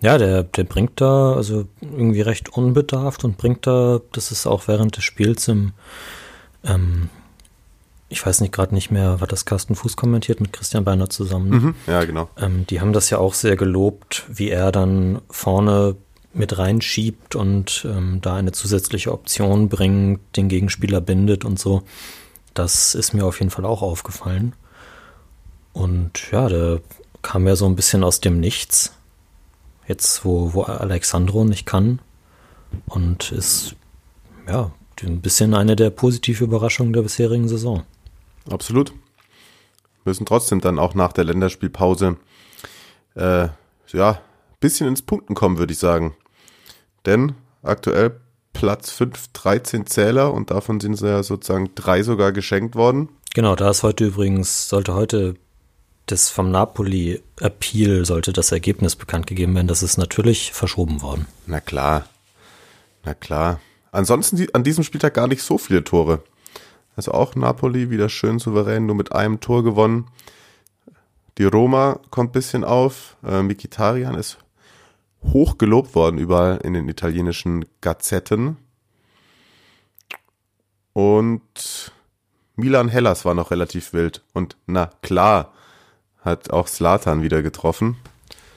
Ja, 0.00 0.18
der, 0.18 0.42
der 0.42 0.64
bringt 0.64 1.00
da 1.00 1.32
also 1.32 1.64
irgendwie 1.80 2.20
recht 2.20 2.50
unbedarft 2.50 3.24
und 3.24 3.38
bringt 3.38 3.66
da, 3.66 4.00
das 4.12 4.30
ist 4.32 4.46
auch 4.46 4.68
während 4.68 4.98
des 4.98 5.04
Spiels 5.04 5.48
im, 5.48 5.72
ähm, 6.62 7.08
ich 8.10 8.24
weiß 8.24 8.42
nicht 8.42 8.52
gerade 8.52 8.74
nicht 8.74 8.90
mehr, 8.90 9.20
war 9.20 9.26
das 9.26 9.46
Carsten 9.46 9.74
Fuß 9.74 9.96
kommentiert 9.96 10.42
mit 10.42 10.52
Christian 10.52 10.84
Beiner 10.84 11.08
zusammen. 11.08 11.48
Mhm, 11.48 11.74
ja, 11.86 12.04
genau. 12.04 12.28
Ähm, 12.36 12.66
die 12.68 12.82
haben 12.82 12.92
das 12.92 13.08
ja 13.08 13.16
auch 13.16 13.32
sehr 13.32 13.56
gelobt, 13.56 14.26
wie 14.28 14.50
er 14.50 14.72
dann 14.72 15.22
vorne 15.30 15.96
mit 16.34 16.58
reinschiebt 16.58 17.34
und 17.34 17.86
ähm, 17.88 18.18
da 18.20 18.34
eine 18.34 18.52
zusätzliche 18.52 19.10
Option 19.10 19.70
bringt, 19.70 20.20
den 20.36 20.48
Gegenspieler 20.48 21.00
bindet 21.00 21.44
und 21.46 21.58
so. 21.58 21.82
Das 22.54 22.94
ist 22.94 23.12
mir 23.12 23.26
auf 23.26 23.40
jeden 23.40 23.50
Fall 23.50 23.64
auch 23.64 23.82
aufgefallen. 23.82 24.54
Und 25.72 26.30
ja, 26.30 26.48
der 26.48 26.80
kam 27.22 27.46
ja 27.46 27.56
so 27.56 27.66
ein 27.66 27.76
bisschen 27.76 28.04
aus 28.04 28.20
dem 28.20 28.38
Nichts. 28.40 28.92
Jetzt, 29.86 30.24
wo, 30.24 30.54
wo 30.54 30.62
Alexandro 30.62 31.44
nicht 31.44 31.66
kann. 31.66 32.00
Und 32.86 33.32
ist, 33.32 33.74
ja, 34.48 34.70
ein 35.02 35.20
bisschen 35.20 35.54
eine 35.54 35.76
der 35.76 35.90
positiven 35.90 36.46
Überraschungen 36.46 36.92
der 36.92 37.02
bisherigen 37.02 37.48
Saison. 37.48 37.82
Absolut. 38.48 38.92
Müssen 40.04 40.26
trotzdem 40.26 40.60
dann 40.60 40.78
auch 40.78 40.94
nach 40.94 41.12
der 41.12 41.24
Länderspielpause, 41.24 42.16
äh, 43.14 43.48
ja, 43.92 44.20
bisschen 44.60 44.88
ins 44.88 45.02
Punkten 45.02 45.34
kommen, 45.34 45.58
würde 45.58 45.72
ich 45.72 45.78
sagen. 45.78 46.14
Denn 47.06 47.34
aktuell 47.62 48.20
Platz 48.54 48.90
5 48.92 49.28
13 49.34 49.86
Zähler 49.86 50.32
und 50.32 50.50
davon 50.50 50.80
sind 50.80 50.98
ja 51.00 51.22
sozusagen 51.22 51.70
drei 51.74 52.02
sogar 52.02 52.32
geschenkt 52.32 52.74
worden. 52.74 53.10
Genau, 53.34 53.54
da 53.54 53.70
ist 53.70 53.82
heute 53.82 54.06
übrigens, 54.06 54.68
sollte 54.68 54.94
heute 54.94 55.34
das 56.06 56.30
vom 56.30 56.50
Napoli 56.50 57.22
Appeal, 57.40 58.04
sollte 58.04 58.32
das 58.32 58.52
Ergebnis 58.52 58.96
bekannt 58.96 59.26
gegeben 59.26 59.54
werden. 59.54 59.68
Das 59.68 59.82
ist 59.82 59.96
natürlich 59.98 60.52
verschoben 60.52 61.02
worden. 61.02 61.26
Na 61.46 61.60
klar. 61.60 62.06
Na 63.04 63.14
klar. 63.14 63.60
Ansonsten 63.90 64.46
an 64.52 64.64
diesem 64.64 64.84
Spieltag 64.84 65.14
gar 65.14 65.28
nicht 65.28 65.42
so 65.42 65.58
viele 65.58 65.84
Tore. 65.84 66.22
Also 66.96 67.12
auch 67.12 67.34
Napoli 67.34 67.90
wieder 67.90 68.08
schön 68.08 68.38
souverän, 68.38 68.86
nur 68.86 68.94
mit 68.94 69.12
einem 69.12 69.40
Tor 69.40 69.64
gewonnen. 69.64 70.08
Die 71.38 71.44
Roma 71.44 71.98
kommt 72.10 72.32
bisschen 72.32 72.64
auf. 72.64 73.16
Äh, 73.26 73.42
Mikitarian 73.42 74.14
ist 74.14 74.38
hoch 75.32 75.58
gelobt 75.58 75.94
worden 75.94 76.18
überall 76.18 76.58
in 76.62 76.74
den 76.74 76.88
italienischen 76.88 77.64
Gazetten. 77.80 78.56
Und 80.92 81.92
Milan 82.56 82.88
Hellas 82.88 83.24
war 83.24 83.34
noch 83.34 83.50
relativ 83.50 83.92
wild. 83.92 84.22
Und 84.32 84.56
na 84.66 84.90
klar, 85.02 85.52
hat 86.20 86.50
auch 86.50 86.68
Slatan 86.68 87.22
wieder 87.22 87.42
getroffen. 87.42 87.96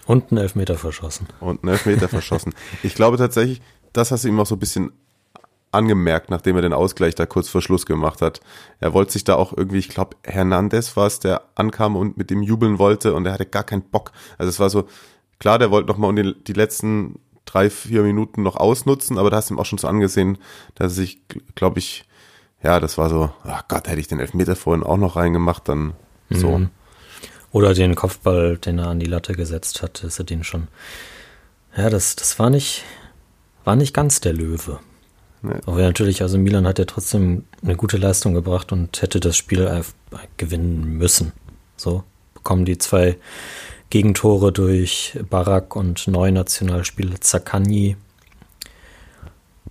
Und 0.06 0.32
einen 0.32 0.40
Elfmeter 0.40 0.78
verschossen. 0.78 1.28
Und 1.40 1.64
einen 1.64 1.74
Elfmeter 1.74 2.08
verschossen. 2.08 2.54
Ich 2.84 2.96
glaube 2.96 3.18
tatsächlich, 3.18 3.62
das 3.94 4.12
hast 4.12 4.24
du 4.24 4.30
ihm 4.30 4.40
auch 4.40 4.46
so 4.46 4.56
ein 4.56 4.60
bisschen 4.60 4.92
angemerkt, 5.72 6.30
nachdem 6.30 6.56
er 6.56 6.62
den 6.62 6.74
Ausgleich 6.74 7.16
da 7.16 7.26
kurz 7.26 7.50
vor 7.50 7.62
Schluss 7.62 7.86
gemacht 7.86 8.22
hat. 8.22 8.40
Er 8.80 8.94
wollte 8.94 9.12
sich 9.12 9.26
da 9.26 9.36
auch 9.36 9.56
irgendwie, 9.56 9.80
ich 9.80 9.90
glaube, 9.90 10.16
Hernandez 10.24 10.96
war 10.96 11.08
es, 11.08 11.20
der 11.20 11.42
ankam 11.56 11.96
und 11.96 12.18
mit 12.18 12.30
dem 12.30 12.42
jubeln 12.42 12.80
wollte 12.80 13.14
und 13.14 13.26
er 13.26 13.34
hatte 13.34 13.46
gar 13.46 13.64
keinen 13.64 13.82
Bock. 13.82 14.12
Also 14.38 14.50
es 14.50 14.60
war 14.60 14.70
so, 14.70 14.88
klar, 15.40 15.60
der 15.60 15.72
wollte 15.72 15.88
nochmal 15.88 16.14
die, 16.16 16.36
die 16.44 16.54
letzten 16.54 17.20
drei, 17.46 17.70
vier 17.70 18.04
Minuten 18.04 18.44
noch 18.44 18.56
ausnutzen, 18.56 19.18
aber 19.18 19.30
da 19.30 19.38
hast 19.38 19.50
du 19.50 19.56
ihm 19.56 19.60
auch 19.60 19.66
schon 19.66 19.80
so 19.80 19.88
angesehen, 19.88 20.38
dass 20.76 20.94
er 20.94 20.96
sich, 20.96 21.22
glaube 21.56 21.80
ich, 21.80 22.06
ja, 22.64 22.80
das 22.80 22.98
war 22.98 23.10
so, 23.10 23.32
ach 23.44 23.68
Gott, 23.68 23.88
hätte 23.88 24.00
ich 24.00 24.08
den 24.08 24.20
Elfmeter 24.20 24.56
vorhin 24.56 24.84
auch 24.84 24.98
noch 24.98 25.16
reingemacht, 25.16 25.68
dann 25.70 25.94
so. 26.30 26.58
Mhm. 26.58 26.70
Oder 27.52 27.74
den 27.74 27.96
Kopfball, 27.96 28.58
den 28.58 28.80
er 28.80 28.88
an 28.88 29.00
die 29.00 29.06
Latte 29.06 29.34
gesetzt 29.34 29.82
hat, 29.82 30.04
ist 30.04 30.20
er 30.20 30.26
den 30.26 30.44
schon. 30.44 30.68
Ja, 31.76 31.90
das, 31.90 32.16
das 32.16 32.40
war 32.40 32.50
nicht, 32.50 32.84
war 33.64 33.76
nicht 33.76 33.94
ganz 33.94 34.20
der 34.20 34.34
Löwe. 34.34 34.80
Nee. 35.42 35.56
Aber 35.66 35.78
natürlich, 35.78 36.22
also 36.22 36.38
Milan 36.38 36.68
hat 36.68 36.80
ja 36.80 36.86
trotzdem 36.86 37.46
eine 37.62 37.76
gute 37.76 37.98
Leistung 37.98 38.34
gebracht 38.34 38.72
und 38.72 39.02
hätte 39.02 39.20
das 39.20 39.38
Spiel 39.38 39.84
gewinnen 40.36 40.98
müssen. 40.98 41.32
So 41.78 42.04
bekommen 42.34 42.66
die 42.66 42.78
zwei 42.78 43.18
Gegentore 43.90 44.52
durch 44.52 45.18
Barak 45.30 45.76
und 45.76 46.08
Neunationalspieler 46.08 47.22
Zakani 47.22 47.96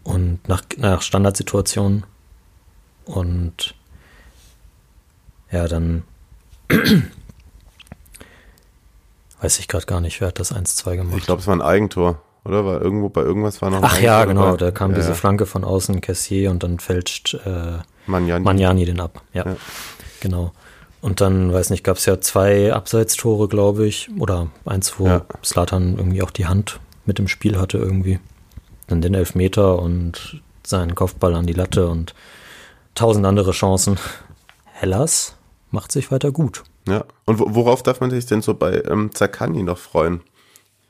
und 0.05 0.49
nach, 0.49 0.63
nach 0.79 1.03
Standardsituationen. 1.03 2.05
Und 3.05 3.75
ja, 5.51 5.69
dann 5.69 6.03
weiß 9.41 9.59
ich 9.59 9.69
gerade 9.69 9.87
gar 9.87 10.01
nicht, 10.01 10.21
wer 10.21 10.29
hat 10.29 10.39
das 10.41 10.55
1-2 10.55 10.97
gemacht. 10.97 11.19
Ich 11.19 11.27
glaube, 11.27 11.41
es 11.41 11.47
war 11.47 11.55
ein 11.55 11.63
Eigentor, 11.63 12.23
oder? 12.45 12.65
War 12.65 12.81
irgendwo 12.81 13.09
bei 13.09 13.23
irgendwas 13.23 13.61
war 13.63 13.71
noch 13.71 13.79
ein 13.79 13.85
Ach 13.85 13.95
Eigentor 13.95 14.07
ja, 14.07 14.25
genau, 14.25 14.45
dabei. 14.47 14.57
da 14.57 14.71
kam 14.71 14.93
ja. 14.93 14.97
diese 14.99 15.15
Flanke 15.15 15.47
von 15.47 15.65
außen, 15.65 16.01
Cassier, 16.01 16.51
und 16.51 16.63
dann 16.63 16.79
fälscht 16.79 17.35
äh, 17.45 17.79
Magnani. 18.07 18.45
Magnani 18.45 18.85
den 18.85 19.01
ab. 19.01 19.23
Ja, 19.33 19.47
ja. 19.47 19.57
genau. 20.21 20.53
Und 21.07 21.21
dann, 21.21 21.53
weiß 21.53 21.71
nicht, 21.71 21.85
gab 21.85 21.99
es 21.99 22.07
ja 22.07 22.21
zwei 22.21 22.73
Abseitstore, 22.73 23.47
glaube 23.47 23.87
ich, 23.87 24.11
oder 24.19 24.49
eins, 24.65 24.99
wo 24.99 25.07
ja. 25.07 25.25
Slatan 25.45 25.97
irgendwie 25.97 26.21
auch 26.21 26.33
die 26.33 26.47
Hand 26.47 26.81
mit 27.05 27.19
dem 27.19 27.29
Spiel 27.29 27.61
hatte 27.61 27.79
irgendwie. 27.79 28.19
Dann 28.89 29.03
den 29.03 29.15
Elfmeter 29.15 29.79
und 29.79 30.43
seinen 30.65 30.97
Kopfball 30.97 31.37
an 31.37 31.47
die 31.47 31.53
Latte 31.53 31.87
und 31.87 32.13
tausend 32.97 33.25
andere 33.25 33.53
Chancen. 33.53 33.99
Hellas 34.65 35.37
macht 35.71 35.93
sich 35.93 36.11
weiter 36.11 36.33
gut. 36.33 36.65
Ja, 36.89 37.05
und 37.25 37.39
worauf 37.39 37.85
darf 37.85 38.01
man 38.01 38.11
sich 38.11 38.27
denn 38.27 38.43
so 38.43 38.55
bei 38.55 38.83
ähm, 38.89 39.15
Zakani 39.15 39.63
noch 39.63 39.79
freuen? 39.79 40.23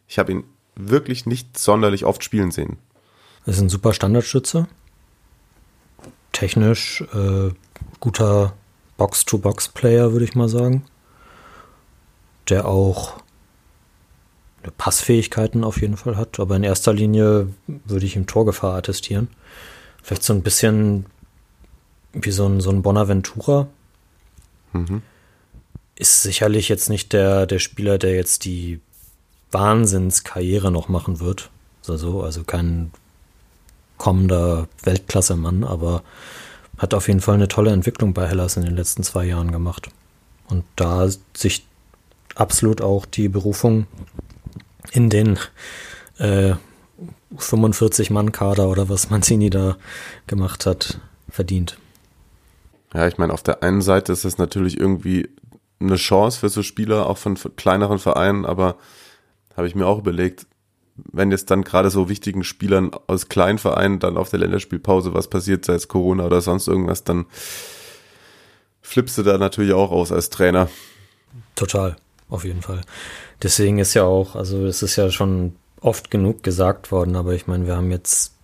Ich 0.08 0.18
habe 0.18 0.32
ihn 0.32 0.44
wirklich 0.76 1.26
nicht 1.26 1.58
sonderlich 1.58 2.06
oft 2.06 2.24
spielen 2.24 2.52
sehen. 2.52 2.78
Das 3.44 3.56
ist 3.56 3.60
ein 3.60 3.68
super 3.68 3.92
Standardschütze. 3.92 4.66
Technisch 6.32 7.04
äh, 7.12 7.50
guter 8.00 8.54
Box-to-Box-Player, 8.96 10.12
würde 10.12 10.24
ich 10.24 10.34
mal 10.34 10.48
sagen. 10.48 10.84
Der 12.48 12.66
auch 12.66 13.20
Passfähigkeiten 14.78 15.64
auf 15.64 15.80
jeden 15.80 15.96
Fall 15.96 16.16
hat, 16.16 16.40
aber 16.40 16.56
in 16.56 16.64
erster 16.64 16.92
Linie 16.92 17.48
würde 17.66 18.06
ich 18.06 18.16
ihm 18.16 18.26
Torgefahr 18.26 18.76
attestieren. 18.76 19.28
Vielleicht 20.02 20.22
so 20.22 20.32
ein 20.32 20.42
bisschen 20.42 21.06
wie 22.12 22.30
so 22.30 22.46
ein, 22.46 22.60
so 22.60 22.70
ein 22.70 22.82
Bonaventura. 22.82 23.68
Mhm. 24.72 25.02
Ist 25.94 26.22
sicherlich 26.22 26.68
jetzt 26.68 26.88
nicht 26.88 27.12
der, 27.12 27.46
der 27.46 27.58
Spieler, 27.58 27.98
der 27.98 28.14
jetzt 28.14 28.44
die 28.44 28.80
Wahnsinnskarriere 29.50 30.70
noch 30.70 30.88
machen 30.88 31.20
wird. 31.20 31.50
Also, 31.88 32.22
also 32.22 32.44
kein 32.44 32.90
kommender 33.96 34.68
Weltklasse-Mann, 34.82 35.64
aber 35.64 36.02
hat 36.78 36.94
auf 36.94 37.08
jeden 37.08 37.20
Fall 37.20 37.34
eine 37.34 37.48
tolle 37.48 37.72
Entwicklung 37.72 38.14
bei 38.14 38.26
Hellas 38.26 38.56
in 38.56 38.64
den 38.64 38.76
letzten 38.76 39.02
zwei 39.02 39.24
Jahren 39.24 39.50
gemacht. 39.50 39.88
Und 40.48 40.64
da 40.76 41.08
sich 41.34 41.66
absolut 42.34 42.80
auch 42.80 43.06
die 43.06 43.28
Berufung 43.28 43.86
in 44.92 45.10
den 45.10 45.38
äh, 46.18 46.54
45-Mann-Kader 47.36 48.68
oder 48.68 48.88
was 48.88 49.10
Mancini 49.10 49.50
da 49.50 49.76
gemacht 50.26 50.66
hat, 50.66 51.00
verdient. 51.28 51.78
Ja, 52.94 53.08
ich 53.08 53.18
meine, 53.18 53.32
auf 53.32 53.42
der 53.42 53.62
einen 53.62 53.82
Seite 53.82 54.12
ist 54.12 54.24
es 54.24 54.38
natürlich 54.38 54.78
irgendwie 54.78 55.28
eine 55.80 55.96
Chance 55.96 56.40
für 56.40 56.48
so 56.48 56.62
Spieler, 56.62 57.06
auch 57.06 57.18
von 57.18 57.36
kleineren 57.56 57.98
Vereinen, 57.98 58.46
aber 58.46 58.76
habe 59.56 59.66
ich 59.66 59.74
mir 59.74 59.86
auch 59.86 59.98
überlegt, 59.98 60.46
wenn 60.96 61.30
jetzt 61.30 61.50
dann 61.50 61.62
gerade 61.62 61.90
so 61.90 62.08
wichtigen 62.08 62.44
Spielern 62.44 62.90
aus 63.06 63.28
kleinen 63.28 63.58
Vereinen 63.58 63.98
dann 63.98 64.16
auf 64.16 64.30
der 64.30 64.40
Länderspielpause 64.40 65.14
was 65.14 65.28
passiert, 65.28 65.64
sei 65.64 65.74
es 65.74 65.88
Corona 65.88 66.24
oder 66.24 66.40
sonst 66.40 66.68
irgendwas, 66.68 67.04
dann 67.04 67.26
flippst 68.82 69.18
du 69.18 69.22
da 69.22 69.38
natürlich 69.38 69.72
auch 69.72 69.90
aus 69.90 70.12
als 70.12 70.30
Trainer. 70.30 70.68
Total, 71.54 71.96
auf 72.28 72.44
jeden 72.44 72.62
Fall. 72.62 72.80
Deswegen 73.42 73.78
ist 73.78 73.94
ja 73.94 74.04
auch, 74.04 74.36
also 74.36 74.64
es 74.66 74.82
ist 74.82 74.96
ja 74.96 75.10
schon 75.10 75.56
oft 75.80 76.10
genug 76.10 76.42
gesagt 76.42 76.90
worden, 76.90 77.16
aber 77.16 77.34
ich 77.34 77.46
meine, 77.46 77.66
wir 77.66 77.76
haben 77.76 77.90
jetzt 77.90 78.34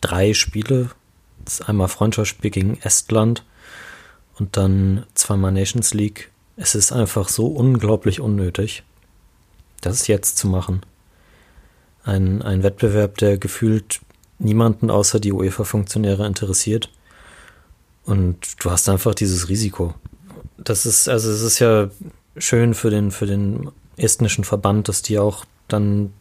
drei 0.00 0.32
Spiele. 0.34 0.90
einmal 1.66 1.88
Freundschaftsspiel 1.88 2.50
gegen 2.50 2.78
Estland, 2.80 3.44
und 4.38 4.56
dann 4.56 5.06
zweimal 5.14 5.52
Nations 5.52 5.94
League. 5.94 6.30
Es 6.56 6.74
ist 6.74 6.92
einfach 6.92 7.28
so 7.28 7.46
unglaublich 7.46 8.20
unnötig, 8.20 8.82
das 9.80 10.06
jetzt 10.06 10.38
zu 10.38 10.48
machen. 10.48 10.82
Ein, 12.04 12.42
ein 12.42 12.62
Wettbewerb, 12.62 13.18
der 13.18 13.38
gefühlt 13.38 14.00
niemanden 14.38 14.90
außer 14.90 15.20
die 15.20 15.32
UEFA-Funktionäre 15.32 16.26
interessiert. 16.26 16.90
Und 18.04 18.36
du 18.62 18.70
hast 18.70 18.88
einfach 18.88 19.14
dieses 19.14 19.48
Risiko. 19.48 19.94
Das 20.58 20.86
ist, 20.86 21.08
also 21.08 21.30
es 21.30 21.40
ist 21.40 21.58
ja 21.58 21.88
schön 22.36 22.74
für 22.74 22.90
den, 22.90 23.10
für 23.10 23.26
den 23.26 23.70
estnischen 23.96 24.44
Verband, 24.44 24.88
dass 24.88 25.02
die 25.02 25.18
auch 25.18 25.44
dann 25.68 26.12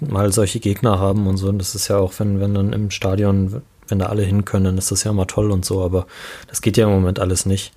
mal 0.00 0.32
solche 0.32 0.60
Gegner 0.60 1.00
haben 1.00 1.26
und 1.26 1.36
so. 1.38 1.48
Und 1.48 1.58
das 1.58 1.74
ist 1.74 1.88
ja 1.88 1.96
auch, 1.98 2.12
wenn, 2.18 2.40
wenn 2.40 2.54
dann 2.54 2.72
im 2.72 2.90
Stadion 2.90 3.62
wenn 3.88 3.98
da 3.98 4.06
alle 4.06 4.22
hin 4.22 4.44
können, 4.44 4.64
dann 4.64 4.78
ist 4.78 4.90
das 4.90 5.04
ja 5.04 5.10
immer 5.10 5.26
toll 5.26 5.50
und 5.50 5.64
so, 5.64 5.82
aber 5.82 6.06
das 6.46 6.60
geht 6.60 6.76
ja 6.76 6.86
im 6.86 6.92
Moment 6.92 7.18
alles 7.18 7.46
nicht. 7.46 7.72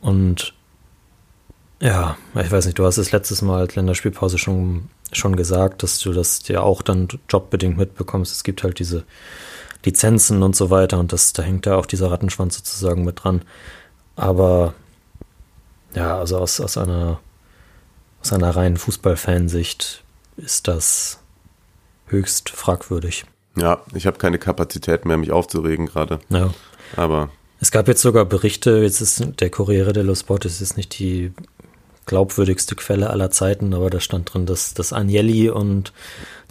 Und 0.00 0.54
ja, 1.82 2.16
ich 2.34 2.50
weiß 2.50 2.66
nicht, 2.66 2.78
du 2.78 2.84
hast 2.84 2.96
es 2.96 3.10
letztes 3.10 3.42
Mal 3.42 3.60
als 3.60 3.74
Länderspielpause 3.74 4.38
schon, 4.38 4.88
schon 5.12 5.34
gesagt, 5.36 5.82
dass 5.82 5.98
du 5.98 6.12
das 6.12 6.46
ja 6.46 6.60
auch 6.60 6.80
dann 6.80 7.08
jobbedingt 7.28 7.76
mitbekommst. 7.76 8.32
Es 8.32 8.44
gibt 8.44 8.62
halt 8.62 8.78
diese 8.78 9.04
Lizenzen 9.84 10.42
und 10.44 10.54
so 10.54 10.70
weiter 10.70 10.98
und 11.00 11.12
das, 11.12 11.32
da 11.32 11.42
hängt 11.42 11.66
ja 11.66 11.74
auch 11.76 11.86
dieser 11.86 12.10
Rattenschwanz 12.10 12.56
sozusagen 12.56 13.04
mit 13.04 13.24
dran. 13.24 13.42
Aber 14.14 14.74
ja, 15.94 16.18
also 16.18 16.38
aus, 16.38 16.60
aus 16.60 16.78
einer 16.78 17.18
aus 18.22 18.32
einer 18.32 18.50
reinen 18.50 18.76
Fußballfansicht 18.76 20.04
ist 20.36 20.68
das 20.68 21.18
höchst 22.06 22.50
fragwürdig. 22.50 23.24
Ja, 23.56 23.82
ich 23.94 24.06
habe 24.06 24.18
keine 24.18 24.38
Kapazität 24.38 25.04
mehr, 25.04 25.16
mich 25.16 25.32
aufzuregen 25.32 25.86
gerade. 25.86 26.20
Ja. 26.28 26.54
Aber. 26.96 27.30
Es 27.60 27.70
gab 27.70 27.88
jetzt 27.88 28.00
sogar 28.00 28.24
Berichte, 28.24 28.78
jetzt 28.78 29.00
ist 29.00 29.40
der 29.40 29.50
Corriere 29.50 29.92
dello 29.92 30.14
Sport, 30.14 30.44
es 30.44 30.60
ist 30.60 30.76
nicht 30.76 30.98
die 30.98 31.32
glaubwürdigste 32.06 32.74
Quelle 32.74 33.10
aller 33.10 33.30
Zeiten, 33.30 33.74
aber 33.74 33.90
da 33.90 34.00
stand 34.00 34.32
drin, 34.32 34.46
dass, 34.46 34.74
dass 34.74 34.92
Agnelli 34.92 35.50
und 35.50 35.92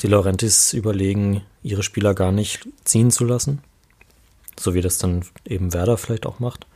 die 0.01 0.07
Laurentis 0.07 0.73
überlegen, 0.73 1.43
ihre 1.63 1.83
Spieler 1.83 2.13
gar 2.13 2.31
nicht 2.31 2.67
ziehen 2.83 3.11
zu 3.11 3.25
lassen. 3.25 3.61
So 4.59 4.73
wie 4.73 4.81
das 4.81 4.97
dann 4.97 5.25
eben 5.45 5.73
Werder 5.73 5.97
vielleicht 5.97 6.25
auch 6.25 6.39
macht. 6.39 6.67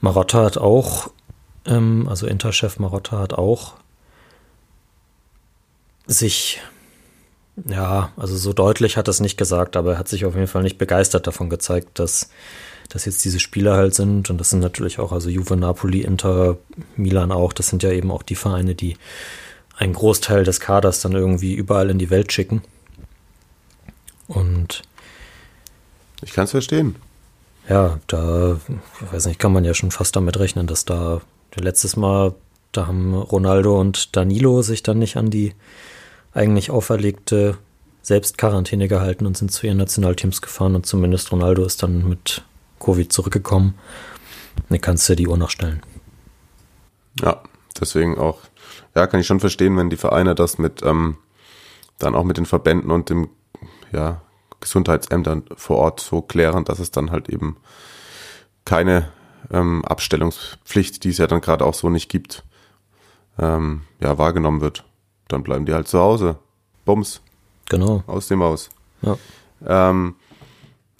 Marotta 0.00 0.44
hat 0.44 0.58
auch, 0.58 1.10
ähm, 1.66 2.08
also 2.08 2.26
Interchef 2.26 2.78
Marotta 2.78 3.18
hat 3.18 3.34
auch 3.34 3.74
sich 6.06 6.60
ja, 7.68 8.12
also 8.16 8.36
so 8.36 8.52
deutlich 8.52 8.96
hat 8.96 9.08
er 9.08 9.10
es 9.10 9.20
nicht 9.20 9.36
gesagt, 9.36 9.76
aber 9.76 9.92
er 9.92 9.98
hat 9.98 10.08
sich 10.08 10.24
auf 10.24 10.34
jeden 10.34 10.46
Fall 10.46 10.62
nicht 10.62 10.78
begeistert 10.78 11.26
davon 11.26 11.50
gezeigt, 11.50 11.98
dass, 11.98 12.30
dass 12.90 13.06
jetzt 13.06 13.24
diese 13.24 13.40
Spieler 13.40 13.76
halt 13.76 13.94
sind. 13.94 14.28
Und 14.28 14.38
das 14.38 14.50
sind 14.50 14.60
natürlich 14.60 14.98
auch, 14.98 15.12
also 15.12 15.30
Juve, 15.30 15.56
Napoli, 15.56 16.02
Inter, 16.02 16.58
Milan 16.96 17.32
auch, 17.32 17.52
das 17.52 17.68
sind 17.68 17.82
ja 17.82 17.90
eben 17.90 18.10
auch 18.10 18.22
die 18.22 18.34
Vereine, 18.34 18.74
die 18.74 18.96
einen 19.78 19.94
Großteil 19.94 20.44
des 20.44 20.60
Kaders 20.60 21.00
dann 21.00 21.12
irgendwie 21.12 21.54
überall 21.54 21.88
in 21.88 21.98
die 21.98 22.10
Welt 22.10 22.32
schicken. 22.32 22.62
Und 24.28 24.82
ich 26.22 26.32
kann 26.32 26.44
es 26.44 26.50
verstehen. 26.50 26.96
Ja, 27.68 27.98
da, 28.08 28.58
ich 29.00 29.12
weiß 29.12 29.26
nicht, 29.26 29.38
kann 29.38 29.52
man 29.52 29.64
ja 29.64 29.74
schon 29.74 29.90
fast 29.90 30.16
damit 30.16 30.38
rechnen, 30.38 30.66
dass 30.66 30.84
da 30.84 31.20
letztes 31.54 31.96
Mal, 31.96 32.34
da 32.72 32.86
haben 32.86 33.14
Ronaldo 33.14 33.80
und 33.80 34.16
Danilo 34.16 34.62
sich 34.62 34.82
dann 34.82 34.98
nicht 34.98 35.16
an 35.16 35.30
die 35.30 35.54
eigentlich 36.32 36.70
auferlegte 36.70 37.56
Selbstquarantäne 38.02 38.88
gehalten 38.88 39.26
und 39.26 39.36
sind 39.36 39.52
zu 39.52 39.66
ihren 39.66 39.78
Nationalteams 39.78 40.42
gefahren 40.42 40.74
und 40.74 40.86
zumindest 40.86 41.32
Ronaldo 41.32 41.64
ist 41.64 41.82
dann 41.82 42.08
mit 42.08 42.42
Covid 42.80 43.12
zurückgekommen. 43.12 43.78
Dann 44.68 44.80
kannst 44.80 45.08
du 45.08 45.14
die 45.14 45.28
Uhr 45.28 45.36
noch 45.36 45.50
stellen. 45.50 45.82
Ja, 47.20 47.42
deswegen 47.80 48.18
auch, 48.18 48.40
ja, 48.94 49.06
kann 49.06 49.20
ich 49.20 49.26
schon 49.26 49.40
verstehen, 49.40 49.76
wenn 49.76 49.90
die 49.90 49.96
Vereine 49.96 50.34
das 50.34 50.58
mit, 50.58 50.82
ähm, 50.82 51.16
dann 51.98 52.14
auch 52.14 52.24
mit 52.24 52.36
den 52.36 52.46
Verbänden 52.46 52.90
und 52.90 53.10
dem, 53.10 53.28
ja, 53.92 54.22
Gesundheitsämtern 54.60 55.44
vor 55.56 55.78
Ort 55.78 56.00
so 56.00 56.20
klären, 56.20 56.64
dass 56.64 56.80
es 56.80 56.90
dann 56.90 57.10
halt 57.10 57.28
eben 57.28 57.56
keine 58.64 59.10
ähm, 59.50 59.84
Abstellungspflicht, 59.84 61.02
die 61.02 61.10
es 61.10 61.18
ja 61.18 61.26
dann 61.26 61.40
gerade 61.40 61.64
auch 61.64 61.74
so 61.74 61.88
nicht 61.88 62.10
gibt, 62.10 62.44
ähm, 63.38 63.82
ja, 64.00 64.18
wahrgenommen 64.18 64.60
wird. 64.60 64.84
Dann 65.28 65.42
bleiben 65.42 65.64
die 65.64 65.72
halt 65.72 65.88
zu 65.88 65.98
Hause. 65.98 66.38
Bums. 66.84 67.22
Genau. 67.68 68.02
Aus 68.06 68.28
dem 68.28 68.42
Haus. 68.42 68.68
Ja. 69.02 69.16
Ähm, 69.66 70.16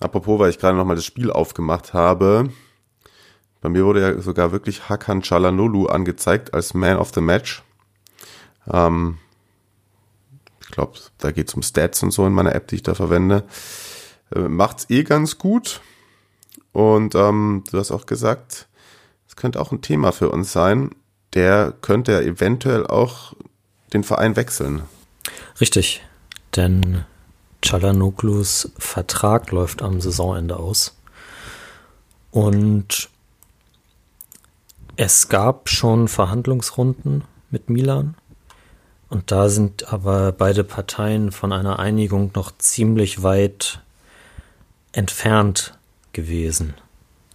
apropos, 0.01 0.39
weil 0.39 0.51
ich 0.51 0.59
gerade 0.59 0.77
nochmal 0.77 0.97
das 0.97 1.05
Spiel 1.05 1.31
aufgemacht 1.31 1.93
habe. 1.93 2.51
Bei 3.61 3.69
mir 3.69 3.85
wurde 3.85 4.01
ja 4.01 4.21
sogar 4.21 4.53
wirklich 4.53 4.89
Hakan 4.89 5.23
Chalanolu 5.23 5.87
angezeigt 5.87 6.55
als 6.55 6.75
Man 6.75 6.97
of 6.97 7.13
the 7.15 7.21
Match. 7.21 7.63
Ähm, 8.71 9.19
ich 10.61 10.69
glaube, 10.69 10.99
da 11.19 11.31
geht 11.31 11.49
es 11.49 11.55
um 11.55 11.63
Stats 11.63 12.03
und 12.03 12.11
so 12.11 12.27
in 12.27 12.33
meiner 12.33 12.55
App, 12.55 12.69
die 12.69 12.77
ich 12.77 12.83
da 12.83 12.95
verwende. 12.95 13.45
Äh, 14.35 14.49
macht's 14.49 14.87
eh 14.89 15.03
ganz 15.03 15.37
gut. 15.37 15.81
Und 16.73 17.15
ähm, 17.15 17.65
du 17.71 17.79
hast 17.79 17.91
auch 17.91 18.07
gesagt, 18.07 18.69
es 19.29 19.37
könnte 19.37 19.61
auch 19.61 19.73
ein 19.73 19.83
Thema 19.83 20.13
für 20.13 20.31
uns 20.31 20.53
sein. 20.53 20.91
Der 21.35 21.73
könnte 21.81 22.13
ja 22.13 22.21
eventuell 22.21 22.87
auch 22.87 23.35
den 23.93 24.05
Verein 24.05 24.37
wechseln. 24.37 24.83
Richtig, 25.61 26.03
denn 26.57 27.05
Çalhanoğlu's 27.63 28.73
Vertrag 28.79 29.51
läuft 29.53 29.83
am 29.83 30.01
Saisonende 30.01 30.57
aus. 30.57 30.97
Und 32.31 33.09
es 34.97 35.29
gab 35.29 35.69
schon 35.69 36.09
Verhandlungsrunden 36.09 37.25
mit 37.51 37.71
Milan. 37.71 38.15
Und 39.09 39.31
da 39.33 39.49
sind 39.49 39.93
aber 39.93 40.33
beide 40.33 40.63
Parteien 40.63 41.33
von 41.33 41.53
einer 41.53 41.79
Einigung 41.79 42.31
noch 42.35 42.53
ziemlich 42.59 43.23
weit 43.23 43.81
entfernt 44.93 45.75
gewesen. 46.13 46.75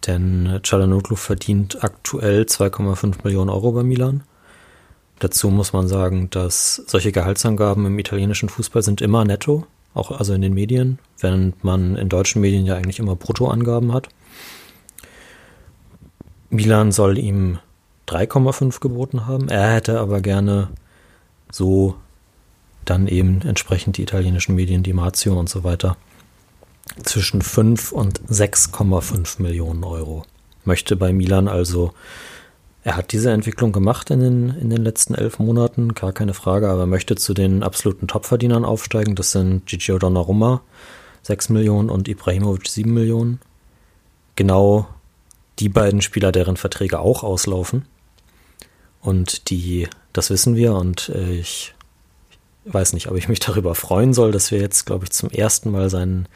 Denn 0.07 0.59
Çalhanoğlu 0.61 1.15
verdient 1.15 1.83
aktuell 1.83 2.43
2,5 2.43 3.23
Millionen 3.23 3.49
Euro 3.49 3.71
bei 3.71 3.83
Milan. 3.83 4.23
Dazu 5.19 5.49
muss 5.49 5.73
man 5.73 5.87
sagen, 5.87 6.29
dass 6.29 6.75
solche 6.87 7.11
Gehaltsangaben 7.11 7.85
im 7.85 7.97
italienischen 7.99 8.49
Fußball 8.49 8.83
sind 8.83 9.01
immer 9.01 9.25
netto, 9.25 9.65
auch 9.95 10.11
also 10.11 10.33
in 10.33 10.41
den 10.41 10.53
Medien, 10.53 10.99
während 11.19 11.63
man 11.63 11.95
in 11.95 12.09
deutschen 12.09 12.41
Medien 12.41 12.65
ja 12.65 12.75
eigentlich 12.75 12.99
immer 12.99 13.15
Bruttoangaben 13.15 13.93
hat. 13.93 14.09
Milan 16.49 16.91
soll 16.91 17.17
ihm 17.17 17.57
3,5 18.07 18.79
geboten 18.79 19.25
haben. 19.25 19.49
Er 19.49 19.73
hätte 19.73 19.99
aber 19.99 20.21
gerne 20.21 20.69
so 21.51 21.95
dann 22.83 23.07
eben 23.07 23.41
entsprechend 23.41 23.97
die 23.97 24.03
italienischen 24.03 24.55
Medien, 24.55 24.83
die 24.83 24.93
Mazio 24.93 25.39
und 25.39 25.49
so 25.49 25.63
weiter, 25.63 25.97
zwischen 27.03 27.41
5 27.41 27.91
und 27.91 28.21
6,5 28.29 29.41
Millionen 29.41 29.83
Euro. 29.83 30.23
Möchte 30.65 30.95
bei 30.95 31.13
Milan 31.13 31.47
also 31.47 31.93
er 32.85 32.95
hat 32.95 33.11
diese 33.13 33.31
Entwicklung 33.31 33.71
gemacht 33.71 34.11
in 34.11 34.19
den, 34.19 34.49
in 34.51 34.69
den 34.69 34.83
letzten 34.83 35.15
elf 35.15 35.39
Monaten, 35.39 35.95
gar 35.95 36.13
keine 36.13 36.35
Frage, 36.35 36.69
aber 36.69 36.81
er 36.81 36.87
möchte 36.87 37.15
zu 37.15 37.33
den 37.33 37.63
absoluten 37.63 38.07
Topverdienern 38.07 38.63
aufsteigen. 38.63 39.15
Das 39.15 39.31
sind 39.31 39.65
Gigio 39.65 39.97
Donnarumma, 39.97 40.61
6 41.23 41.49
Millionen 41.49 41.89
und 41.89 42.07
Ibrahimovic 42.07 42.67
7 42.67 42.93
Millionen. 42.93 43.39
Genau 44.35 44.87
die 45.57 45.67
beiden 45.67 46.03
Spieler, 46.03 46.31
deren 46.31 46.57
Verträge 46.57 46.99
auch 46.99 47.23
auslaufen. 47.23 47.87
Und 49.01 49.49
die, 49.49 49.87
das 50.13 50.29
wissen 50.29 50.55
wir 50.55 50.75
und 50.75 51.09
äh, 51.09 51.31
ich 51.31 51.73
weiß 52.65 52.93
nicht, 52.93 53.09
ob 53.09 53.17
ich 53.17 53.27
mich 53.27 53.39
darüber 53.47 53.73
freuen 53.73 54.13
soll, 54.13 54.31
dass 54.31 54.51
wir 54.51 54.59
jetzt, 54.59 54.85
glaube 54.85 55.05
ich, 55.05 55.09
zum 55.09 55.31
ersten 55.31 55.71
Mal 55.71 55.89
seinen 55.89 56.27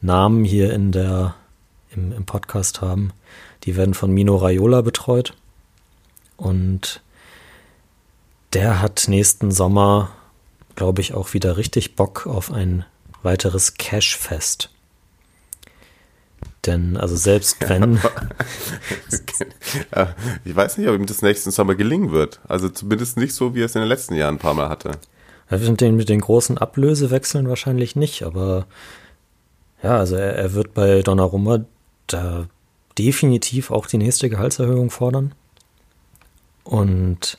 Namen 0.00 0.42
hier 0.42 0.72
in 0.72 0.90
der, 0.90 1.36
im, 1.94 2.10
im 2.10 2.24
Podcast 2.26 2.80
haben. 2.80 3.12
Die 3.62 3.76
werden 3.76 3.94
von 3.94 4.10
Mino 4.10 4.34
Raiola 4.34 4.80
betreut. 4.80 5.34
Und 6.38 7.02
der 8.54 8.80
hat 8.80 9.04
nächsten 9.08 9.50
Sommer, 9.50 10.10
glaube 10.76 11.02
ich, 11.02 11.12
auch 11.12 11.34
wieder 11.34 11.58
richtig 11.58 11.96
Bock 11.96 12.26
auf 12.26 12.50
ein 12.50 12.86
weiteres 13.22 13.74
Cash-Fest. 13.74 14.70
Denn, 16.64 16.96
also 16.96 17.16
selbst 17.16 17.56
wenn. 17.68 18.00
Ja, 19.94 20.14
ich 20.44 20.54
weiß 20.54 20.78
nicht, 20.78 20.88
ob 20.88 20.94
ihm 20.94 21.06
das 21.06 21.22
nächsten 21.22 21.50
Sommer 21.50 21.74
gelingen 21.74 22.12
wird. 22.12 22.40
Also 22.48 22.68
zumindest 22.68 23.16
nicht 23.16 23.34
so, 23.34 23.54
wie 23.54 23.62
er 23.62 23.66
es 23.66 23.74
in 23.74 23.82
den 23.82 23.88
letzten 23.88 24.14
Jahren 24.14 24.36
ein 24.36 24.40
paar 24.40 24.54
Mal 24.54 24.68
hatte. 24.68 24.92
Mit 25.50 25.80
den, 25.80 25.96
mit 25.96 26.08
den 26.08 26.20
großen 26.20 26.58
Ablösewechseln 26.58 27.48
wahrscheinlich 27.48 27.96
nicht, 27.96 28.22
aber 28.22 28.66
ja, 29.82 29.96
also 29.98 30.16
er, 30.16 30.34
er 30.36 30.52
wird 30.52 30.74
bei 30.74 31.02
Donnarumma 31.02 31.64
da 32.06 32.46
definitiv 32.98 33.70
auch 33.70 33.86
die 33.86 33.98
nächste 33.98 34.28
Gehaltserhöhung 34.28 34.90
fordern. 34.90 35.34
Und 36.68 37.38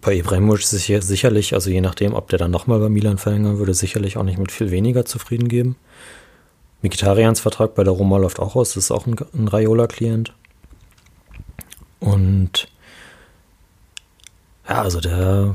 bei 0.00 0.14
Ibrahimovic 0.14 0.62
ist 0.62 0.72
es 0.72 1.06
sicherlich, 1.06 1.52
also 1.52 1.68
je 1.68 1.82
nachdem, 1.82 2.14
ob 2.14 2.30
der 2.30 2.38
dann 2.38 2.50
nochmal 2.50 2.78
bei 2.78 2.88
Milan 2.88 3.18
verlängern 3.18 3.58
würde, 3.58 3.74
sicherlich 3.74 4.16
auch 4.16 4.22
nicht 4.22 4.38
mit 4.38 4.50
viel 4.50 4.70
weniger 4.70 5.04
zufrieden 5.04 5.48
geben. 5.48 5.76
Mikitarians 6.80 7.40
Vertrag 7.40 7.74
bei 7.74 7.84
der 7.84 7.92
Roma 7.92 8.16
läuft 8.16 8.40
auch 8.40 8.56
aus, 8.56 8.70
das 8.72 8.84
ist 8.84 8.90
auch 8.90 9.06
ein, 9.06 9.14
ein 9.34 9.46
Raiola-Klient. 9.46 10.32
Und 12.00 12.68
ja, 14.66 14.80
also 14.80 15.00
der 15.00 15.54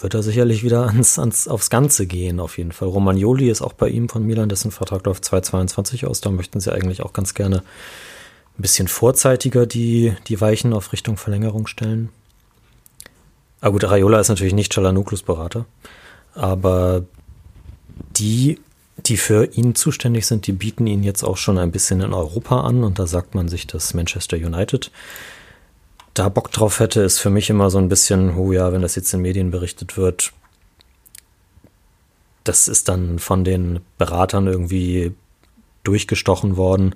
wird 0.00 0.14
da 0.14 0.22
sicherlich 0.22 0.62
wieder 0.62 0.86
ans, 0.86 1.18
ans, 1.18 1.48
aufs 1.48 1.70
Ganze 1.70 2.06
gehen, 2.06 2.38
auf 2.38 2.56
jeden 2.56 2.70
Fall. 2.70 2.86
Romagnoli 2.86 3.50
ist 3.50 3.62
auch 3.62 3.72
bei 3.72 3.88
ihm 3.88 4.08
von 4.08 4.24
Milan, 4.24 4.48
dessen 4.48 4.70
Vertrag 4.70 5.04
läuft 5.06 5.24
2022 5.24 6.06
aus. 6.06 6.20
Da 6.20 6.30
möchten 6.30 6.60
sie 6.60 6.72
eigentlich 6.72 7.02
auch 7.02 7.12
ganz 7.12 7.34
gerne 7.34 7.64
ein 8.58 8.62
bisschen 8.62 8.88
vorzeitiger 8.88 9.66
die, 9.66 10.14
die 10.28 10.40
Weichen 10.40 10.72
auf 10.72 10.92
Richtung 10.92 11.16
Verlängerung 11.16 11.66
stellen. 11.66 12.10
Aber 13.60 13.72
gut, 13.72 13.84
Raiola 13.84 14.20
ist 14.20 14.28
natürlich 14.28 14.54
nicht 14.54 14.72
Chalanuklus 14.72 15.22
Berater, 15.22 15.64
aber 16.34 17.04
die, 18.16 18.60
die 18.98 19.16
für 19.16 19.46
ihn 19.46 19.74
zuständig 19.74 20.26
sind, 20.26 20.46
die 20.46 20.52
bieten 20.52 20.86
ihn 20.86 21.02
jetzt 21.02 21.24
auch 21.24 21.36
schon 21.36 21.58
ein 21.58 21.72
bisschen 21.72 22.00
in 22.00 22.12
Europa 22.12 22.60
an 22.60 22.84
und 22.84 22.98
da 22.98 23.06
sagt 23.06 23.34
man 23.34 23.48
sich, 23.48 23.66
dass 23.66 23.94
Manchester 23.94 24.36
United 24.36 24.90
da 26.12 26.28
Bock 26.28 26.52
drauf 26.52 26.78
hätte, 26.78 27.00
ist 27.00 27.18
für 27.18 27.30
mich 27.30 27.50
immer 27.50 27.70
so 27.70 27.78
ein 27.78 27.88
bisschen, 27.88 28.36
oh 28.36 28.52
ja, 28.52 28.72
wenn 28.72 28.82
das 28.82 28.94
jetzt 28.94 29.12
in 29.12 29.22
Medien 29.22 29.50
berichtet 29.50 29.96
wird, 29.96 30.32
das 32.44 32.68
ist 32.68 32.88
dann 32.88 33.18
von 33.18 33.42
den 33.42 33.80
Beratern 33.98 34.46
irgendwie 34.46 35.12
durchgestochen 35.82 36.56
worden 36.56 36.94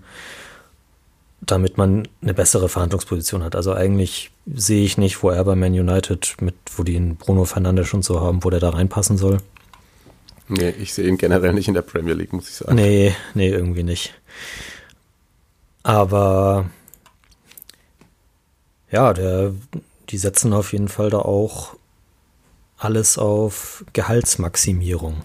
damit 1.50 1.78
man 1.78 2.06
eine 2.22 2.34
bessere 2.34 2.68
Verhandlungsposition 2.68 3.42
hat. 3.42 3.56
Also 3.56 3.72
eigentlich 3.72 4.30
sehe 4.46 4.84
ich 4.84 4.98
nicht, 4.98 5.22
wo 5.22 5.30
er 5.30 5.44
bei 5.44 5.54
Man 5.54 5.72
United 5.72 6.36
mit, 6.40 6.54
wo 6.76 6.82
die 6.82 6.96
einen 6.96 7.16
Bruno 7.16 7.44
Fernandes 7.44 7.92
und 7.94 8.04
so 8.04 8.20
haben, 8.20 8.44
wo 8.44 8.50
der 8.50 8.60
da 8.60 8.70
reinpassen 8.70 9.16
soll. 9.16 9.38
Nee, 10.48 10.70
ich 10.70 10.94
sehe 10.94 11.06
ihn 11.06 11.18
generell 11.18 11.52
nicht 11.52 11.68
in 11.68 11.74
der 11.74 11.82
Premier 11.82 12.14
League, 12.14 12.32
muss 12.32 12.48
ich 12.48 12.54
sagen. 12.54 12.74
Nee, 12.74 13.14
nee, 13.34 13.48
irgendwie 13.48 13.82
nicht. 13.82 14.14
Aber 15.82 16.70
ja, 18.90 19.12
der, 19.12 19.52
die 20.08 20.18
setzen 20.18 20.52
auf 20.52 20.72
jeden 20.72 20.88
Fall 20.88 21.10
da 21.10 21.18
auch 21.18 21.76
alles 22.78 23.18
auf 23.18 23.84
Gehaltsmaximierung. 23.92 25.22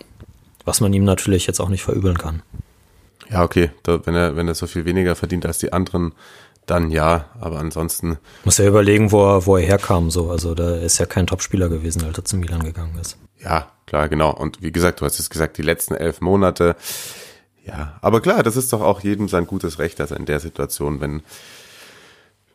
Was 0.65 0.81
man 0.81 0.93
ihm 0.93 1.03
natürlich 1.03 1.47
jetzt 1.47 1.59
auch 1.59 1.69
nicht 1.69 1.83
verübeln 1.83 2.17
kann. 2.17 2.41
Ja, 3.29 3.43
okay, 3.43 3.71
da, 3.83 4.05
wenn 4.05 4.15
er 4.15 4.35
wenn 4.35 4.47
er 4.47 4.55
so 4.55 4.67
viel 4.67 4.85
weniger 4.85 5.15
verdient 5.15 5.45
als 5.45 5.57
die 5.57 5.73
anderen, 5.73 6.13
dann 6.65 6.91
ja, 6.91 7.25
aber 7.39 7.59
ansonsten 7.59 8.17
muss 8.45 8.59
er 8.59 8.67
überlegen, 8.67 9.11
wo 9.11 9.25
er 9.25 9.45
wo 9.45 9.57
er 9.57 9.65
herkam 9.65 10.11
so, 10.11 10.29
also 10.29 10.55
da 10.55 10.75
ist 10.75 10.97
ja 10.97 11.05
kein 11.05 11.27
Topspieler 11.27 11.69
gewesen, 11.69 12.03
als 12.03 12.17
er 12.17 12.25
zu 12.25 12.37
Milan 12.37 12.63
gegangen 12.63 12.97
ist. 12.99 13.17
Ja, 13.39 13.71
klar, 13.85 14.07
genau. 14.09 14.33
Und 14.33 14.61
wie 14.61 14.71
gesagt, 14.71 15.01
du 15.01 15.05
hast 15.05 15.19
es 15.19 15.29
gesagt, 15.29 15.57
die 15.57 15.63
letzten 15.63 15.95
elf 15.95 16.21
Monate. 16.21 16.75
Ja, 17.65 17.97
aber 18.01 18.21
klar, 18.21 18.43
das 18.43 18.57
ist 18.57 18.73
doch 18.73 18.81
auch 18.81 19.01
jedem 19.01 19.27
sein 19.27 19.47
gutes 19.47 19.79
Recht, 19.79 19.99
dass 19.99 20.11
er 20.11 20.17
in 20.17 20.25
der 20.25 20.39
Situation, 20.39 21.01
wenn 21.01 21.23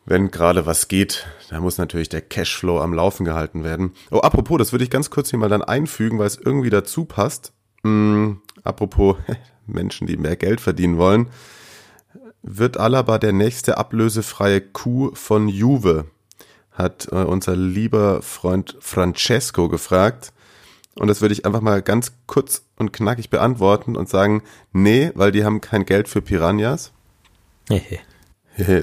wenn 0.05 0.31
gerade 0.31 0.65
was 0.65 0.87
geht, 0.87 1.27
da 1.51 1.59
muss 1.59 1.77
natürlich 1.77 2.09
der 2.09 2.21
Cashflow 2.21 2.79
am 2.79 2.93
Laufen 2.93 3.25
gehalten 3.25 3.63
werden. 3.63 3.93
Oh, 4.09 4.19
apropos, 4.19 4.57
das 4.57 4.71
würde 4.71 4.83
ich 4.83 4.89
ganz 4.89 5.11
kurz 5.11 5.29
hier 5.29 5.37
mal 5.37 5.49
dann 5.49 5.61
einfügen, 5.61 6.17
weil 6.17 6.25
es 6.25 6.37
irgendwie 6.37 6.71
dazu 6.71 7.05
passt. 7.05 7.53
Hm, 7.83 8.41
apropos, 8.63 9.17
Menschen, 9.73 10.07
die 10.07 10.17
mehr 10.17 10.35
Geld 10.35 10.61
verdienen 10.61 10.97
wollen, 10.97 11.29
wird 12.41 12.77
Alaba 12.77 13.17
der 13.17 13.33
nächste 13.33 13.77
ablösefreie 13.77 14.61
Coup 14.61 15.17
von 15.17 15.47
Juve? 15.47 16.05
Hat 16.71 17.07
äh, 17.11 17.15
unser 17.15 17.55
lieber 17.55 18.21
Freund 18.21 18.77
Francesco 18.79 19.67
gefragt. 19.67 20.31
Und 20.95 21.07
das 21.07 21.21
würde 21.21 21.33
ich 21.33 21.45
einfach 21.45 21.61
mal 21.61 21.81
ganz 21.81 22.13
kurz 22.27 22.63
und 22.77 22.93
knackig 22.93 23.29
beantworten 23.29 23.95
und 23.95 24.09
sagen, 24.09 24.43
nee, 24.71 25.11
weil 25.15 25.31
die 25.31 25.43
haben 25.43 25.61
kein 25.61 25.85
Geld 25.85 26.07
für 26.07 26.21
Piranhas. 26.21 26.91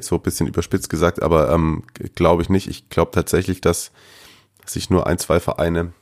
So 0.03 0.17
ein 0.17 0.23
bisschen 0.23 0.47
überspitzt 0.47 0.89
gesagt, 0.89 1.23
aber 1.23 1.51
ähm, 1.51 1.85
glaube 2.15 2.43
ich 2.43 2.49
nicht. 2.49 2.69
Ich 2.69 2.89
glaube 2.89 3.11
tatsächlich, 3.11 3.61
dass 3.61 3.91
sich 4.65 4.91
nur 4.91 5.07
ein, 5.07 5.19
zwei 5.19 5.41
Vereine 5.41 5.93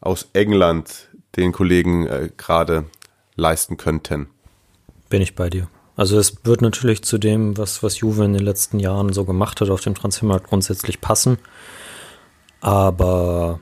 aus 0.00 0.28
England 0.32 1.08
den 1.36 1.52
Kollegen 1.52 2.06
äh, 2.06 2.30
gerade 2.36 2.84
leisten 3.36 3.76
könnten. 3.76 4.28
Bin 5.08 5.22
ich 5.22 5.34
bei 5.34 5.50
dir. 5.50 5.68
Also 5.96 6.18
es 6.18 6.44
wird 6.44 6.60
natürlich 6.60 7.02
zu 7.02 7.18
dem, 7.18 7.56
was, 7.56 7.82
was 7.82 8.00
Juve 8.00 8.24
in 8.24 8.32
den 8.32 8.42
letzten 8.42 8.80
Jahren 8.80 9.12
so 9.12 9.24
gemacht 9.24 9.60
hat, 9.60 9.70
auf 9.70 9.80
dem 9.80 9.94
Transfermarkt 9.94 10.48
grundsätzlich 10.48 11.00
passen. 11.00 11.38
Aber 12.60 13.60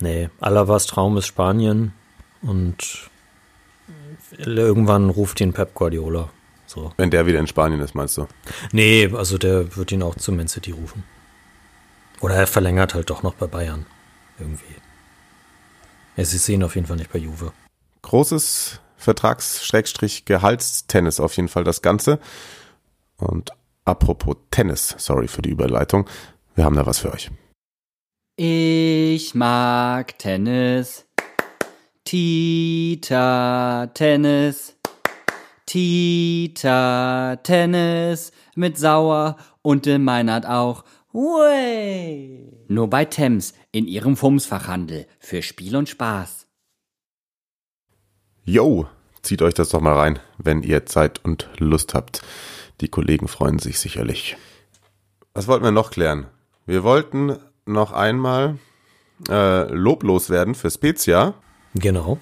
nee, 0.00 0.30
Alavas 0.40 0.86
Traum 0.86 1.16
ist 1.18 1.26
Spanien 1.26 1.92
und 2.40 3.10
irgendwann 4.38 5.10
ruft 5.10 5.40
ihn 5.40 5.52
Pep 5.52 5.74
Guardiola. 5.74 6.30
So. 6.66 6.92
Wenn 6.96 7.10
der 7.10 7.26
wieder 7.26 7.40
in 7.40 7.48
Spanien 7.48 7.80
ist, 7.80 7.94
meinst 7.94 8.16
du? 8.16 8.28
Nee, 8.72 9.10
also 9.12 9.38
der 9.38 9.76
wird 9.76 9.92
ihn 9.92 10.02
auch 10.02 10.14
zu 10.14 10.32
Man 10.32 10.48
City 10.48 10.70
rufen. 10.70 11.02
Oder 12.20 12.36
er 12.36 12.46
verlängert 12.46 12.94
halt 12.94 13.10
doch 13.10 13.22
noch 13.22 13.34
bei 13.34 13.46
Bayern. 13.46 13.86
Irgendwie. 14.38 14.76
Es 16.16 16.32
ist 16.32 16.48
ihn 16.48 16.62
auf 16.62 16.76
jeden 16.76 16.86
Fall 16.86 16.96
nicht 16.96 17.12
bei 17.12 17.18
Juve. 17.18 17.52
Großes 18.02 18.80
Vertrags-Gehaltstennis 18.96 21.20
auf 21.20 21.36
jeden 21.36 21.48
Fall 21.48 21.64
das 21.64 21.82
Ganze. 21.82 22.20
Und 23.16 23.50
apropos 23.84 24.36
Tennis, 24.50 24.94
sorry 24.98 25.28
für 25.28 25.42
die 25.42 25.50
Überleitung, 25.50 26.08
wir 26.54 26.64
haben 26.64 26.76
da 26.76 26.86
was 26.86 27.00
für 27.00 27.12
euch. 27.12 27.30
Ich 28.36 29.34
mag 29.34 30.18
Tennis. 30.18 31.06
Tita 32.04 33.88
Tennis. 33.94 34.76
Tita 35.66 37.36
Tennis 37.36 38.32
mit 38.56 38.78
Sauer 38.78 39.36
und 39.62 39.86
dem 39.86 40.04
Meinert 40.04 40.46
auch. 40.46 40.84
Way. 41.12 42.66
Nur 42.68 42.88
bei 42.88 43.04
Thames 43.04 43.54
in 43.72 43.86
ihrem 43.86 44.16
Fumsfachhandel 44.16 45.06
für 45.18 45.42
Spiel 45.42 45.76
und 45.76 45.88
Spaß. 45.88 46.46
Yo, 48.44 48.86
zieht 49.22 49.42
euch 49.42 49.54
das 49.54 49.68
doch 49.68 49.80
mal 49.80 49.96
rein, 49.96 50.18
wenn 50.38 50.62
ihr 50.62 50.86
Zeit 50.86 51.20
und 51.24 51.48
Lust 51.58 51.94
habt. 51.94 52.22
Die 52.80 52.88
Kollegen 52.88 53.28
freuen 53.28 53.58
sich 53.58 53.78
sicherlich. 53.78 54.36
Was 55.34 55.46
wollten 55.46 55.64
wir 55.64 55.72
noch 55.72 55.90
klären? 55.90 56.26
Wir 56.66 56.82
wollten 56.82 57.36
noch 57.66 57.92
einmal 57.92 58.58
äh, 59.28 59.72
loblos 59.72 60.30
werden 60.30 60.54
für 60.54 60.70
Spezia. 60.70 61.34
Genau. 61.74 62.18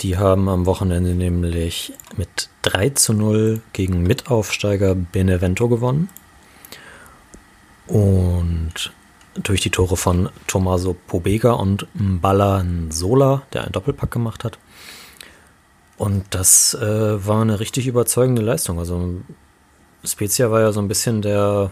Die 0.00 0.18
haben 0.18 0.48
am 0.48 0.66
Wochenende 0.66 1.14
nämlich 1.14 1.92
mit 2.16 2.50
3 2.62 2.90
zu 2.90 3.12
0 3.12 3.62
gegen 3.72 4.02
Mitaufsteiger 4.02 4.94
Benevento 4.94 5.68
gewonnen. 5.68 6.10
Und 7.86 8.92
durch 9.34 9.60
die 9.60 9.70
Tore 9.70 9.96
von 9.96 10.28
Tommaso 10.46 10.94
Pobega 10.94 11.52
und 11.52 11.86
Mbala 11.94 12.62
Nsola, 12.62 13.42
der 13.52 13.62
einen 13.62 13.72
Doppelpack 13.72 14.10
gemacht 14.10 14.44
hat. 14.44 14.58
Und 15.96 16.24
das 16.30 16.74
äh, 16.74 17.26
war 17.26 17.42
eine 17.42 17.60
richtig 17.60 17.86
überzeugende 17.86 18.42
Leistung. 18.42 18.78
Also 18.78 19.14
Spezia 20.04 20.50
war 20.50 20.60
ja 20.60 20.72
so 20.72 20.80
ein 20.80 20.88
bisschen 20.88 21.22
der 21.22 21.70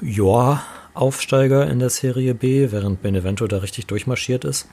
Joa-Aufsteiger 0.00 1.68
in 1.68 1.78
der 1.78 1.90
Serie 1.90 2.34
B, 2.34 2.70
während 2.70 3.02
Benevento 3.02 3.46
da 3.46 3.58
richtig 3.58 3.86
durchmarschiert 3.86 4.44
ist. 4.44 4.68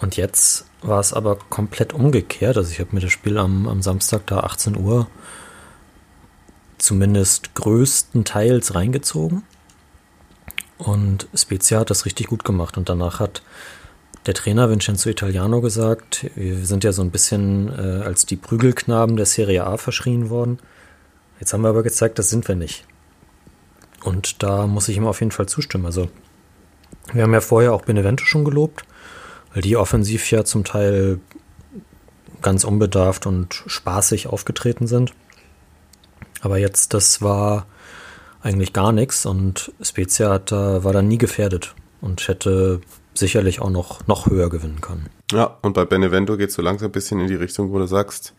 Und 0.00 0.16
jetzt 0.16 0.66
war 0.82 1.00
es 1.00 1.12
aber 1.12 1.36
komplett 1.36 1.92
umgekehrt. 1.92 2.56
Also 2.56 2.70
ich 2.70 2.80
habe 2.80 2.90
mir 2.92 3.00
das 3.00 3.12
Spiel 3.12 3.38
am, 3.38 3.68
am 3.68 3.80
Samstag 3.80 4.26
da 4.26 4.40
18 4.40 4.76
Uhr 4.76 5.06
zumindest 6.78 7.54
größtenteils 7.54 8.74
reingezogen. 8.74 9.44
Und 10.76 11.28
Spezia 11.34 11.80
hat 11.80 11.90
das 11.90 12.04
richtig 12.04 12.26
gut 12.26 12.44
gemacht. 12.44 12.76
Und 12.76 12.88
danach 12.88 13.20
hat 13.20 13.42
der 14.26 14.34
Trainer 14.34 14.70
Vincenzo 14.70 15.10
Italiano 15.10 15.60
gesagt, 15.60 16.30
wir 16.34 16.64
sind 16.64 16.84
ja 16.84 16.92
so 16.92 17.02
ein 17.02 17.10
bisschen 17.10 17.68
äh, 17.68 18.02
als 18.04 18.24
die 18.26 18.36
Prügelknaben 18.36 19.16
der 19.16 19.26
Serie 19.26 19.66
A 19.66 19.76
verschrien 19.76 20.30
worden. 20.30 20.58
Jetzt 21.40 21.52
haben 21.52 21.62
wir 21.62 21.68
aber 21.68 21.82
gezeigt, 21.82 22.18
das 22.18 22.30
sind 22.30 22.48
wir 22.48 22.54
nicht. 22.54 22.86
Und 24.02 24.42
da 24.42 24.66
muss 24.66 24.88
ich 24.88 24.96
ihm 24.96 25.06
auf 25.06 25.20
jeden 25.20 25.32
Fall 25.32 25.46
zustimmen. 25.46 25.86
Also, 25.86 26.08
wir 27.12 27.22
haben 27.22 27.32
ja 27.32 27.40
vorher 27.40 27.72
auch 27.74 27.82
Benevento 27.82 28.24
schon 28.24 28.44
gelobt, 28.44 28.84
weil 29.52 29.62
die 29.62 29.76
offensiv 29.76 30.30
ja 30.30 30.44
zum 30.44 30.64
Teil 30.64 31.20
ganz 32.40 32.64
unbedarft 32.64 33.26
und 33.26 33.62
spaßig 33.66 34.26
aufgetreten 34.26 34.86
sind. 34.86 35.12
Aber 36.40 36.58
jetzt, 36.58 36.94
das 36.94 37.22
war 37.22 37.66
eigentlich 38.42 38.72
gar 38.74 38.92
nichts 38.92 39.24
und 39.24 39.72
Spezia 39.80 40.30
hat, 40.30 40.52
war 40.52 40.92
da 40.92 41.00
nie 41.00 41.16
gefährdet 41.16 41.74
und 42.02 42.28
hätte 42.28 42.82
sicherlich 43.14 43.60
auch 43.60 43.70
noch, 43.70 44.06
noch 44.06 44.26
höher 44.26 44.50
gewinnen 44.50 44.80
können. 44.80 45.06
Ja, 45.32 45.58
und 45.62 45.74
bei 45.74 45.84
Benevento 45.84 46.36
geht 46.36 46.50
es 46.50 46.54
so 46.54 46.62
langsam 46.62 46.88
ein 46.88 46.92
bisschen 46.92 47.20
in 47.20 47.28
die 47.28 47.34
Richtung, 47.34 47.72
wo 47.72 47.78
du 47.78 47.86
sagst, 47.86 48.34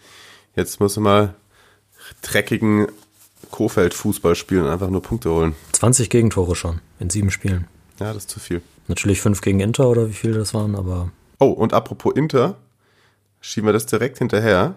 jetzt 0.55 0.79
muss 0.79 0.97
mal 0.97 1.35
dreckigen 2.21 2.87
Kofeld-Fußball 3.51 4.35
spielen 4.35 4.63
und 4.63 4.69
einfach 4.69 4.89
nur 4.89 5.01
Punkte 5.01 5.29
holen. 5.29 5.55
20 5.73 6.09
Gegentore 6.09 6.55
schon 6.55 6.81
in 6.99 7.09
sieben 7.09 7.31
Spielen. 7.31 7.67
Ja, 7.99 8.07
das 8.07 8.23
ist 8.23 8.29
zu 8.29 8.39
viel. 8.39 8.61
Natürlich 8.87 9.21
fünf 9.21 9.41
gegen 9.41 9.59
Inter 9.59 9.89
oder 9.89 10.09
wie 10.09 10.13
viele 10.13 10.37
das 10.37 10.53
waren, 10.53 10.75
aber. 10.75 11.11
Oh, 11.39 11.47
und 11.47 11.73
apropos 11.73 12.13
Inter, 12.15 12.57
schieben 13.41 13.67
wir 13.67 13.73
das 13.73 13.85
direkt 13.85 14.19
hinterher. 14.19 14.75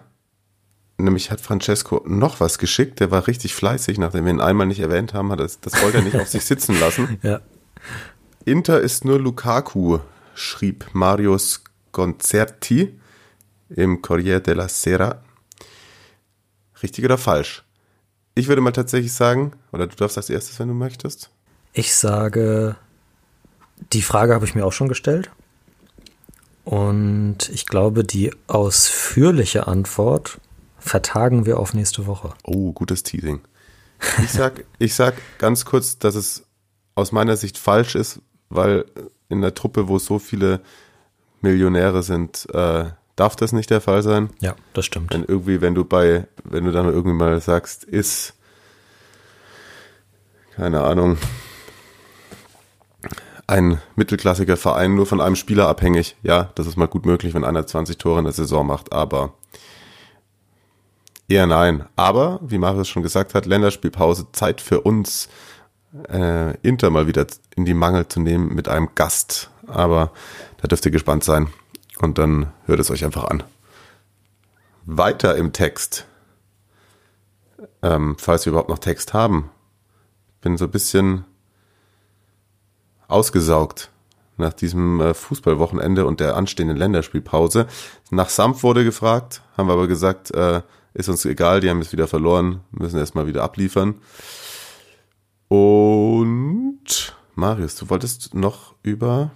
Nämlich 0.97 1.31
hat 1.31 1.39
Francesco 1.39 2.03
noch 2.05 2.39
was 2.39 2.57
geschickt, 2.57 2.99
der 2.99 3.09
war 3.09 3.27
richtig 3.27 3.55
fleißig, 3.55 3.97
nachdem 3.99 4.25
wir 4.25 4.33
ihn 4.33 4.41
einmal 4.41 4.67
nicht 4.67 4.81
erwähnt 4.81 5.13
haben, 5.13 5.31
hat 5.31 5.39
das, 5.39 5.61
das 5.61 5.81
wollte 5.81 5.99
er 5.99 6.03
nicht 6.03 6.17
auf 6.17 6.27
sich 6.27 6.43
sitzen 6.45 6.77
lassen. 6.79 7.19
Ja. 7.23 7.39
Inter 8.45 8.81
ist 8.81 9.05
nur 9.05 9.19
Lukaku, 9.19 9.99
schrieb 10.33 10.87
Marius 10.93 11.63
Concerti 11.91 12.99
im 13.69 14.01
Corriere 14.01 14.41
della 14.41 14.67
Sera. 14.67 15.21
Richtig 16.81 17.05
oder 17.05 17.17
falsch? 17.17 17.63
Ich 18.35 18.47
würde 18.47 18.61
mal 18.61 18.71
tatsächlich 18.71 19.11
sagen, 19.11 19.51
oder 19.71 19.87
du 19.87 19.95
darfst 19.95 20.17
als 20.17 20.29
erstes, 20.29 20.59
wenn 20.59 20.69
du 20.69 20.73
möchtest. 20.73 21.29
Ich 21.73 21.93
sage, 21.93 22.77
die 23.93 24.01
Frage 24.01 24.33
habe 24.33 24.45
ich 24.45 24.55
mir 24.55 24.65
auch 24.65 24.73
schon 24.73 24.87
gestellt. 24.87 25.29
Und 26.63 27.49
ich 27.49 27.65
glaube, 27.65 28.03
die 28.03 28.31
ausführliche 28.47 29.67
Antwort 29.67 30.39
vertagen 30.77 31.45
wir 31.45 31.59
auf 31.59 31.73
nächste 31.73 32.05
Woche. 32.05 32.33
Oh, 32.43 32.71
gutes 32.71 33.03
Teasing. 33.03 33.41
Ich 34.23 34.31
sag, 34.31 34.63
ich 34.77 34.93
sag 34.93 35.15
ganz 35.39 35.65
kurz, 35.65 35.97
dass 35.97 36.15
es 36.15 36.45
aus 36.95 37.11
meiner 37.11 37.35
Sicht 37.35 37.57
falsch 37.57 37.95
ist, 37.95 38.21
weil 38.49 38.85
in 39.29 39.41
der 39.41 39.53
Truppe, 39.53 39.87
wo 39.87 39.99
so 39.99 40.19
viele 40.19 40.61
Millionäre 41.41 42.03
sind, 42.03 42.47
äh, 42.53 42.85
darf 43.15 43.35
das 43.35 43.51
nicht 43.51 43.69
der 43.69 43.81
Fall 43.81 44.01
sein. 44.01 44.29
Ja, 44.39 44.55
das 44.73 44.85
stimmt. 44.85 45.13
Wenn 45.13 45.23
irgendwie, 45.23 45.61
wenn 45.61 45.75
du 45.75 45.85
bei, 45.85 46.27
wenn 46.43 46.65
du 46.65 46.71
dann 46.71 46.87
irgendwie 46.87 47.15
mal 47.15 47.39
sagst, 47.41 47.83
ist, 47.83 48.33
keine 50.55 50.81
Ahnung, 50.81 51.17
ein 53.47 53.81
mittelklassiger 53.95 54.57
Verein 54.57 54.95
nur 54.95 55.05
von 55.05 55.21
einem 55.21 55.35
Spieler 55.35 55.67
abhängig. 55.67 56.15
Ja, 56.21 56.51
das 56.55 56.67
ist 56.67 56.77
mal 56.77 56.87
gut 56.87 57.05
möglich, 57.05 57.33
wenn 57.33 57.43
einer 57.43 57.65
20 57.65 57.97
Tore 57.97 58.19
in 58.19 58.25
der 58.25 58.33
Saison 58.33 58.65
macht, 58.65 58.93
aber 58.93 59.33
eher 61.27 61.47
nein. 61.47 61.85
Aber, 61.95 62.39
wie 62.43 62.57
Marius 62.57 62.89
schon 62.89 63.03
gesagt 63.03 63.33
hat, 63.33 63.45
Länderspielpause, 63.45 64.27
Zeit 64.33 64.61
für 64.61 64.81
uns, 64.81 65.29
äh, 66.09 66.55
Inter 66.57 66.89
mal 66.89 67.07
wieder 67.07 67.25
in 67.55 67.65
die 67.65 67.73
Mangel 67.73 68.07
zu 68.07 68.19
nehmen 68.19 68.53
mit 68.53 68.67
einem 68.67 68.89
Gast. 68.95 69.49
Aber 69.67 70.11
da 70.61 70.67
dürft 70.67 70.85
ihr 70.85 70.91
gespannt 70.91 71.23
sein. 71.23 71.47
Und 71.99 72.17
dann 72.17 72.51
hört 72.65 72.79
es 72.79 72.91
euch 72.91 73.03
einfach 73.03 73.25
an. 73.25 73.43
Weiter 74.85 75.35
im 75.35 75.53
Text. 75.53 76.05
Ähm, 77.81 78.15
falls 78.17 78.45
wir 78.45 78.51
überhaupt 78.51 78.69
noch 78.69 78.79
Text 78.79 79.13
haben. 79.13 79.49
Bin 80.41 80.57
so 80.57 80.65
ein 80.65 80.71
bisschen 80.71 81.25
ausgesaugt 83.07 83.89
nach 84.37 84.53
diesem 84.53 85.01
äh, 85.01 85.13
Fußballwochenende 85.13 86.05
und 86.05 86.21
der 86.21 86.37
anstehenden 86.37 86.77
Länderspielpause. 86.77 87.67
Nach 88.09 88.29
Sampf 88.29 88.63
wurde 88.63 88.85
gefragt, 88.85 89.41
haben 89.57 89.67
wir 89.67 89.73
aber 89.73 89.87
gesagt, 89.87 90.31
äh, 90.31 90.61
ist 90.93 91.09
uns 91.09 91.25
egal, 91.25 91.59
die 91.59 91.69
haben 91.69 91.81
es 91.81 91.91
wieder 91.91 92.07
verloren, 92.07 92.61
müssen 92.71 92.97
erstmal 92.97 93.27
wieder 93.27 93.43
abliefern. 93.43 93.95
Und 95.49 97.15
Marius, 97.35 97.75
du 97.75 97.89
wolltest 97.89 98.33
noch 98.33 98.75
über 98.83 99.31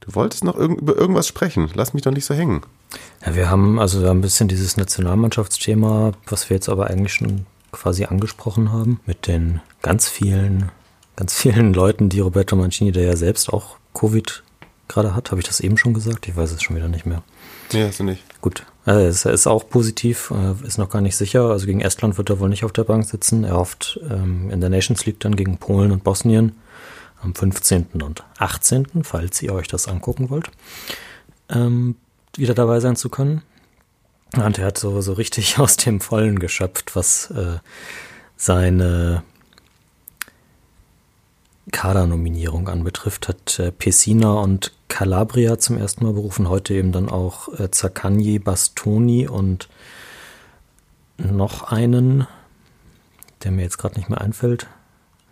du 0.00 0.14
wolltest 0.14 0.44
noch 0.44 0.56
irg 0.56 0.72
über 0.72 0.96
irgendwas 0.96 1.26
sprechen. 1.26 1.70
Lass 1.74 1.94
mich 1.94 2.02
doch 2.02 2.12
nicht 2.12 2.26
so 2.26 2.34
hängen. 2.34 2.62
Ja, 3.24 3.34
wir 3.34 3.50
haben 3.50 3.80
also 3.80 4.06
ein 4.06 4.20
bisschen 4.20 4.48
dieses 4.48 4.76
Nationalmannschaftsthema, 4.76 6.12
was 6.26 6.50
wir 6.50 6.56
jetzt 6.56 6.68
aber 6.68 6.88
eigentlich 6.88 7.14
schon 7.14 7.46
quasi 7.72 8.04
angesprochen 8.04 8.70
haben, 8.70 9.00
mit 9.06 9.26
den 9.26 9.60
ganz 9.82 10.08
vielen, 10.08 10.70
ganz 11.16 11.34
vielen 11.34 11.74
Leuten, 11.74 12.08
die 12.08 12.20
Roberto 12.20 12.54
Mancini, 12.54 12.92
der 12.92 13.04
ja 13.04 13.16
selbst 13.16 13.52
auch 13.52 13.78
Covid 13.94 14.42
gerade 14.88 15.14
hat. 15.14 15.30
Habe 15.30 15.40
ich 15.40 15.46
das 15.46 15.60
eben 15.60 15.76
schon 15.76 15.94
gesagt? 15.94 16.28
Ich 16.28 16.36
weiß 16.36 16.52
es 16.52 16.62
schon 16.62 16.76
wieder 16.76 16.88
nicht 16.88 17.06
mehr. 17.06 17.22
Nee, 17.72 17.84
hast 17.84 18.00
du 18.00 18.04
nicht. 18.04 18.22
Gut. 18.40 18.64
Also 18.84 19.00
es 19.00 19.24
ist 19.24 19.46
auch 19.46 19.68
positiv, 19.68 20.30
äh, 20.30 20.66
ist 20.66 20.78
noch 20.78 20.90
gar 20.90 21.00
nicht 21.00 21.16
sicher. 21.16 21.50
Also 21.50 21.66
gegen 21.66 21.80
Estland 21.80 22.18
wird 22.18 22.30
er 22.30 22.38
wohl 22.38 22.48
nicht 22.48 22.64
auf 22.64 22.72
der 22.72 22.84
Bank 22.84 23.04
sitzen. 23.06 23.44
Er 23.44 23.56
hofft 23.56 23.98
ähm, 24.10 24.50
in 24.50 24.60
der 24.60 24.70
Nations 24.70 25.06
League 25.06 25.20
dann 25.20 25.36
gegen 25.36 25.56
Polen 25.56 25.90
und 25.90 26.04
Bosnien 26.04 26.52
am 27.22 27.34
15. 27.34 27.86
und 28.02 28.22
18., 28.38 29.02
falls 29.02 29.40
ihr 29.42 29.54
euch 29.54 29.66
das 29.66 29.88
angucken 29.88 30.28
wollt, 30.28 30.50
ähm, 31.48 31.96
wieder 32.36 32.54
dabei 32.54 32.80
sein 32.80 32.96
zu 32.96 33.08
können. 33.08 33.42
Und 34.36 34.58
er 34.58 34.66
hat 34.66 34.78
so, 34.78 35.00
so 35.00 35.14
richtig 35.14 35.58
aus 35.58 35.76
dem 35.76 36.00
Vollen 36.00 36.38
geschöpft, 36.38 36.94
was 36.94 37.30
äh, 37.30 37.58
seine 38.36 39.22
Kadernominierung 41.72 42.68
anbetrifft, 42.68 43.28
hat 43.28 43.58
äh, 43.58 43.72
Pessina 43.72 44.32
und 44.34 44.72
Calabria 44.88 45.58
zum 45.58 45.78
ersten 45.78 46.04
Mal 46.04 46.12
berufen, 46.12 46.48
heute 46.48 46.74
eben 46.74 46.92
dann 46.92 47.08
auch 47.08 47.48
äh, 47.58 47.70
Zaccagni, 47.70 48.38
Bastoni 48.38 49.26
und 49.26 49.68
noch 51.16 51.64
einen, 51.64 52.26
der 53.42 53.50
mir 53.50 53.62
jetzt 53.62 53.78
gerade 53.78 53.96
nicht 53.96 54.08
mehr 54.08 54.20
einfällt, 54.20 54.66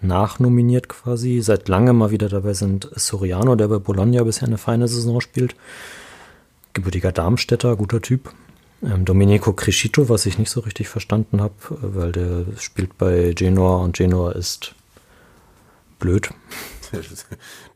nachnominiert 0.01 0.89
quasi. 0.89 1.41
Seit 1.43 1.69
langem 1.69 1.99
mal 1.99 2.11
wieder 2.11 2.29
dabei 2.29 2.55
sind 2.55 2.91
Soriano, 2.95 3.55
der 3.55 3.69
bei 3.69 3.79
Bologna 3.79 4.23
bisher 4.23 4.49
eine 4.49 4.59
feine 4.59 4.89
Saison 4.89 5.21
spielt. 5.21 5.55
Gebürtiger 6.73 7.13
Darmstädter, 7.13 7.77
guter 7.77 8.01
Typ. 8.01 8.33
Ähm, 8.83 9.05
Domenico 9.05 9.53
Crescito, 9.53 10.09
was 10.09 10.27
ich 10.27 10.39
nicht 10.39 10.51
so 10.51 10.61
richtig 10.61 10.89
verstanden 10.89 11.41
habe, 11.41 11.55
weil 11.69 12.13
der 12.13 12.45
spielt 12.57 12.97
bei 12.99 13.33
Genoa 13.35 13.77
und 13.77 13.97
Genoa 13.97 14.33
ist 14.33 14.75
blöd. 16.03 16.31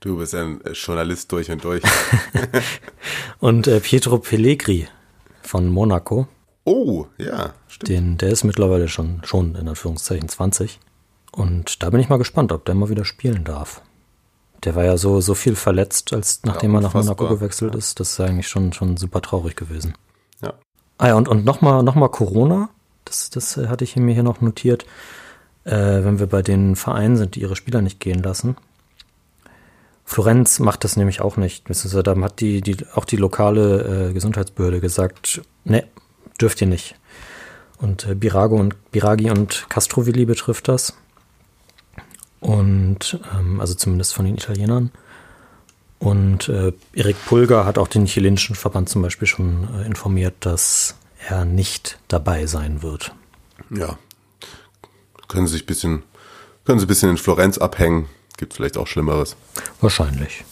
Du 0.00 0.18
bist 0.18 0.34
ein 0.34 0.60
Journalist 0.74 1.32
durch 1.32 1.50
und 1.50 1.64
durch. 1.64 1.82
und 3.38 3.66
äh, 3.66 3.80
Pietro 3.80 4.18
Pellegri 4.18 4.88
von 5.40 5.68
Monaco. 5.70 6.28
Oh, 6.64 7.06
ja, 7.16 7.54
stimmt. 7.66 7.88
Den, 7.88 8.18
der 8.18 8.28
ist 8.28 8.44
mittlerweile 8.44 8.88
schon, 8.88 9.22
schon 9.24 9.54
in 9.54 9.66
Anführungszeichen 9.66 10.28
20. 10.28 10.80
Und 11.32 11.82
da 11.82 11.88
bin 11.88 12.00
ich 12.00 12.10
mal 12.10 12.18
gespannt, 12.18 12.52
ob 12.52 12.66
der 12.66 12.74
mal 12.74 12.90
wieder 12.90 13.06
spielen 13.06 13.44
darf. 13.44 13.80
Der 14.64 14.74
war 14.74 14.84
ja 14.84 14.98
so, 14.98 15.22
so 15.22 15.34
viel 15.34 15.56
verletzt, 15.56 16.12
als 16.12 16.42
nachdem 16.44 16.72
ja, 16.72 16.78
er 16.78 16.82
nach 16.82 16.94
Monaco 16.94 17.26
gewechselt 17.26 17.72
ja. 17.72 17.78
ist. 17.78 17.98
Das 17.98 18.10
ist 18.10 18.20
eigentlich 18.20 18.48
schon, 18.48 18.74
schon 18.74 18.98
super 18.98 19.22
traurig 19.22 19.56
gewesen. 19.56 19.94
Ja. 20.42 20.52
Ah 20.98 21.08
ja, 21.08 21.14
und, 21.14 21.26
und 21.28 21.46
nochmal 21.46 21.82
noch 21.82 21.94
mal 21.94 22.08
Corona. 22.08 22.68
Das, 23.06 23.30
das 23.30 23.56
hatte 23.56 23.84
ich 23.84 23.96
mir 23.96 24.12
hier 24.12 24.22
noch 24.22 24.42
notiert. 24.42 24.84
Äh, 25.66 26.04
wenn 26.04 26.20
wir 26.20 26.28
bei 26.28 26.42
den 26.42 26.76
Vereinen 26.76 27.16
sind, 27.16 27.34
die 27.34 27.40
ihre 27.40 27.56
Spieler 27.56 27.82
nicht 27.82 27.98
gehen 27.98 28.22
lassen. 28.22 28.56
Florenz 30.04 30.60
macht 30.60 30.84
das 30.84 30.96
nämlich 30.96 31.20
auch 31.20 31.36
nicht. 31.36 31.64
Da 31.68 32.20
hat 32.20 32.40
die, 32.40 32.60
die, 32.60 32.76
auch 32.94 33.04
die 33.04 33.16
lokale 33.16 34.10
äh, 34.10 34.12
Gesundheitsbehörde 34.12 34.80
gesagt, 34.80 35.42
ne, 35.64 35.84
dürft 36.40 36.60
ihr 36.60 36.68
nicht. 36.68 36.94
Und 37.78 38.06
äh, 38.06 38.14
Birago 38.14 38.56
und 38.56 38.76
Biragi 38.92 39.30
und 39.30 39.66
Castrovilli 39.68 40.24
betrifft 40.24 40.68
das. 40.68 40.96
Und 42.38 43.18
ähm, 43.36 43.60
also 43.60 43.74
zumindest 43.74 44.14
von 44.14 44.24
den 44.24 44.36
Italienern. 44.36 44.92
Und 45.98 46.48
äh, 46.48 46.72
Erik 46.92 47.16
Pulgar 47.26 47.64
hat 47.64 47.76
auch 47.76 47.88
den 47.88 48.06
chilenischen 48.06 48.54
Verband 48.54 48.88
zum 48.88 49.02
Beispiel 49.02 49.26
schon 49.26 49.68
äh, 49.74 49.86
informiert, 49.86 50.34
dass 50.40 50.94
er 51.28 51.44
nicht 51.44 51.98
dabei 52.06 52.46
sein 52.46 52.82
wird. 52.82 53.12
Ja. 53.70 53.98
Können 55.28 55.46
Sie 55.46 55.54
sich 55.54 55.64
ein 55.64 55.66
bisschen, 55.66 56.02
können 56.64 56.78
Sie 56.78 56.84
ein 56.84 56.88
bisschen 56.88 57.10
in 57.10 57.16
Florenz 57.16 57.58
abhängen. 57.58 58.08
Gibt 58.36 58.54
vielleicht 58.54 58.76
auch 58.76 58.86
Schlimmeres. 58.86 59.36
Wahrscheinlich. 59.80 60.44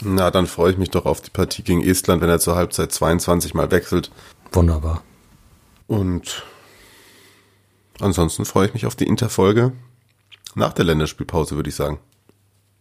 Na, 0.00 0.30
dann 0.30 0.46
freue 0.46 0.72
ich 0.72 0.78
mich 0.78 0.90
doch 0.90 1.06
auf 1.06 1.20
die 1.20 1.30
Partie 1.30 1.62
gegen 1.62 1.82
Estland, 1.82 2.20
wenn 2.20 2.28
er 2.28 2.40
zur 2.40 2.56
Halbzeit 2.56 2.92
22 2.92 3.54
mal 3.54 3.70
wechselt. 3.70 4.10
Wunderbar. 4.52 5.02
Und 5.86 6.44
ansonsten 8.00 8.44
freue 8.44 8.66
ich 8.66 8.74
mich 8.74 8.86
auf 8.86 8.96
die 8.96 9.06
Interfolge 9.06 9.72
nach 10.54 10.72
der 10.72 10.84
Länderspielpause, 10.84 11.56
würde 11.56 11.70
ich 11.70 11.76
sagen. 11.76 11.98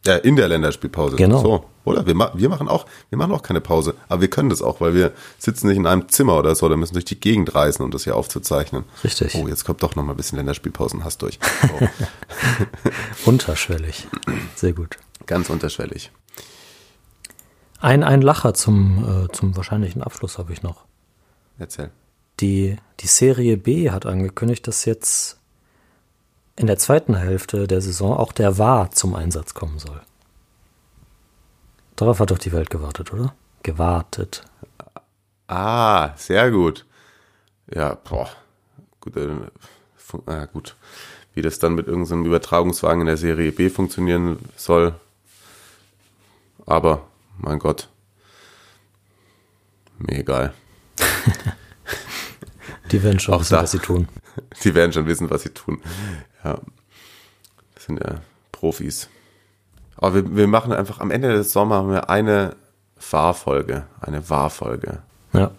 Ja, 0.06 0.16
in 0.16 0.36
der 0.36 0.48
Länderspielpause. 0.48 1.16
Genau. 1.16 1.42
So, 1.42 1.66
oder? 1.84 2.06
Wir, 2.06 2.14
ma 2.14 2.32
wir, 2.36 2.50
machen 2.50 2.68
auch, 2.68 2.86
wir 3.10 3.18
machen 3.18 3.32
auch 3.32 3.42
keine 3.42 3.62
Pause. 3.62 3.96
Aber 4.08 4.22
wir 4.22 4.30
können 4.30 4.50
das 4.50 4.62
auch, 4.62 4.82
weil 4.82 4.94
wir 4.94 5.12
sitzen 5.38 5.68
nicht 5.68 5.78
in 5.78 5.88
einem 5.88 6.10
Zimmer 6.10 6.38
oder 6.38 6.56
so, 6.56 6.70
da 6.70 6.76
müssen 6.76 6.94
durch 6.94 7.06
die 7.06 7.20
Gegend 7.20 7.56
reisen, 7.56 7.84
um 7.84 7.92
das 7.92 8.04
hier 8.04 8.16
aufzuzeichnen. 8.16 8.84
Richtig. 9.04 9.36
Oh, 9.36 9.48
jetzt 9.48 9.66
kommt 9.66 9.82
doch 9.84 9.96
noch 9.96 10.04
mal 10.04 10.14
ein 10.14 10.18
bisschen 10.18 10.38
Länderspielpausen, 10.38 11.04
hast 11.04 11.22
durch. 11.22 11.40
Oh. 11.80 11.88
unterschwellig. 13.26 14.08
Sehr 14.56 14.74
gut. 14.74 14.98
Ganz 15.26 15.50
unterschwellig. 15.50 16.12
Ein, 17.80 18.04
ein 18.04 18.22
Lacher 18.22 18.54
zum, 18.54 19.26
äh, 19.26 19.32
zum 19.32 19.56
wahrscheinlichen 19.56 20.02
Abschluss 20.02 20.38
habe 20.38 20.54
ich 20.54 20.64
noch. 20.64 20.86
Erzähl. 21.58 21.92
Die, 22.40 22.78
die 23.00 23.08
Serie 23.08 23.58
B 23.58 23.92
hat 23.92 24.06
angekündigt, 24.06 24.68
dass 24.68 24.86
jetzt 24.86 25.40
in 26.58 26.68
der 26.68 26.78
zweiten 26.78 27.16
Hälfte 27.16 27.68
der 27.68 27.82
Saison 27.82 28.16
auch 28.16 28.32
der 28.32 28.58
War 28.58 28.92
zum 28.92 29.16
Einsatz 29.16 29.54
kommen 29.54 29.80
soll. 29.80 30.02
Darauf 31.96 32.20
hat 32.20 32.32
doch 32.32 32.38
die 32.38 32.52
Welt 32.52 32.70
gewartet, 32.70 33.14
oder? 33.14 33.34
Gewartet. 33.64 34.44
Ah, 35.48 36.16
sehr 36.18 36.52
gut. 36.52 36.86
Ja, 37.74 37.96
boah. 37.96 38.30
Gut, 39.00 39.16
äh, 39.18 40.48
gut. 40.52 40.76
Wie 41.34 41.42
das 41.42 41.60
dann 41.60 41.76
mit 41.76 41.88
irgendeinem 41.88 42.26
Übertragungswagen 42.26 43.02
in 43.02 43.08
der 43.08 43.18
Serie 43.18 43.52
B 43.52 43.70
funktionieren 43.70 44.40
soll. 44.56 44.96
Aber, 46.66 47.06
mein 47.38 47.60
Gott. 47.60 47.90
Mir 49.98 50.20
egal. 50.20 50.54
Die 52.92 53.04
werden 53.04 53.20
schon 53.20 53.40
wissen, 53.40 53.54
da, 53.54 53.64
was 53.64 53.72
sie 53.72 53.80
tun. 53.80 54.08
Die 54.64 54.76
werden 54.76 54.94
schon 54.94 55.06
wissen, 55.06 55.30
was 55.30 55.44
sie 55.44 55.50
tun. 55.50 55.82
Ja. 56.46 56.60
Das 57.74 57.86
sind 57.86 58.00
ja 58.00 58.22
Profis. 58.52 59.10
Aber 59.98 60.14
wir, 60.16 60.36
wir 60.36 60.48
machen 60.48 60.72
einfach 60.72 61.00
am 61.00 61.12
Ende 61.12 61.34
des 61.34 61.52
Sommers 61.52 61.80
haben 61.80 61.92
wir 61.92 62.10
eine 62.10 62.56
Fahrfolge, 62.98 63.86
eine 64.00 64.30
Wahrfolge. 64.30 65.00
Ja. 65.34 65.52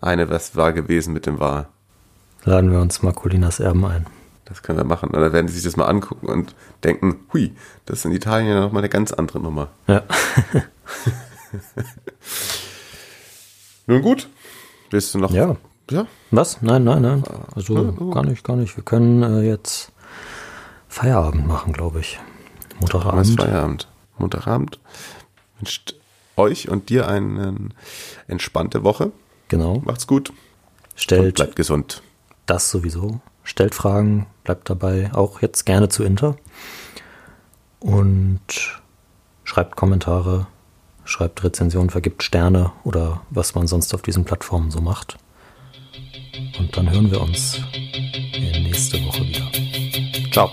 Eine, 0.00 0.30
was 0.30 0.56
war 0.56 0.72
gewesen 0.72 1.12
mit 1.12 1.26
dem 1.26 1.40
Wahr. 1.40 1.68
Laden 2.44 2.70
wir 2.70 2.80
uns 2.80 3.02
Marcolinas 3.02 3.60
Erben 3.60 3.84
ein. 3.84 4.06
Das 4.44 4.62
können 4.62 4.78
wir 4.78 4.84
machen. 4.84 5.10
Oder 5.10 5.32
werden 5.32 5.48
sie 5.48 5.54
sich 5.54 5.64
das 5.64 5.76
mal 5.76 5.86
angucken 5.86 6.26
und 6.26 6.54
denken, 6.82 7.26
hui, 7.32 7.54
das 7.86 8.00
ist 8.00 8.04
in 8.04 8.12
Italien 8.12 8.48
ja 8.48 8.60
nochmal 8.60 8.82
eine 8.82 8.90
ganz 8.90 9.12
andere 9.12 9.40
Nummer. 9.40 9.70
Ja. 9.86 10.02
Nun 13.86 14.02
gut. 14.02 14.28
Willst 14.90 15.14
du 15.14 15.18
noch? 15.18 15.30
Ja. 15.30 15.56
Ja. 15.90 16.06
Was? 16.30 16.62
Nein, 16.62 16.84
nein, 16.84 17.02
nein. 17.02 17.24
Also 17.54 17.74
ja, 17.76 17.90
gar 18.12 18.24
nicht, 18.24 18.44
gar 18.44 18.56
nicht. 18.56 18.76
Wir 18.76 18.84
können 18.84 19.22
äh, 19.22 19.42
jetzt 19.42 19.92
Feierabend 20.94 21.48
machen, 21.48 21.72
glaube 21.72 21.98
ich. 21.98 22.20
Montagabend. 22.78 23.26
Feierabend. 23.36 23.88
Montagabend. 24.16 24.78
Wünscht 25.58 25.96
euch 26.36 26.68
und 26.68 26.88
dir 26.88 27.08
eine 27.08 27.70
entspannte 28.28 28.84
Woche. 28.84 29.10
Genau. 29.48 29.82
Macht's 29.84 30.06
gut. 30.06 30.32
Stellt. 30.94 31.34
Bleibt 31.34 31.56
gesund. 31.56 32.00
Das 32.46 32.70
sowieso. 32.70 33.20
Stellt 33.42 33.74
Fragen, 33.74 34.28
bleibt 34.44 34.70
dabei. 34.70 35.10
Auch 35.12 35.42
jetzt 35.42 35.66
gerne 35.66 35.88
zu 35.88 36.04
Inter. 36.04 36.36
Und 37.80 38.80
schreibt 39.42 39.74
Kommentare, 39.74 40.46
schreibt 41.04 41.42
Rezensionen, 41.42 41.90
vergibt 41.90 42.22
Sterne 42.22 42.70
oder 42.84 43.22
was 43.30 43.56
man 43.56 43.66
sonst 43.66 43.92
auf 43.94 44.02
diesen 44.02 44.24
Plattformen 44.24 44.70
so 44.70 44.80
macht. 44.80 45.16
Und 46.56 46.76
dann 46.76 46.88
hören 46.88 47.10
wir 47.10 47.20
uns 47.20 47.58
nächste 48.38 49.04
Woche 49.04 49.22
wieder. 49.22 49.50
Ciao. 50.30 50.50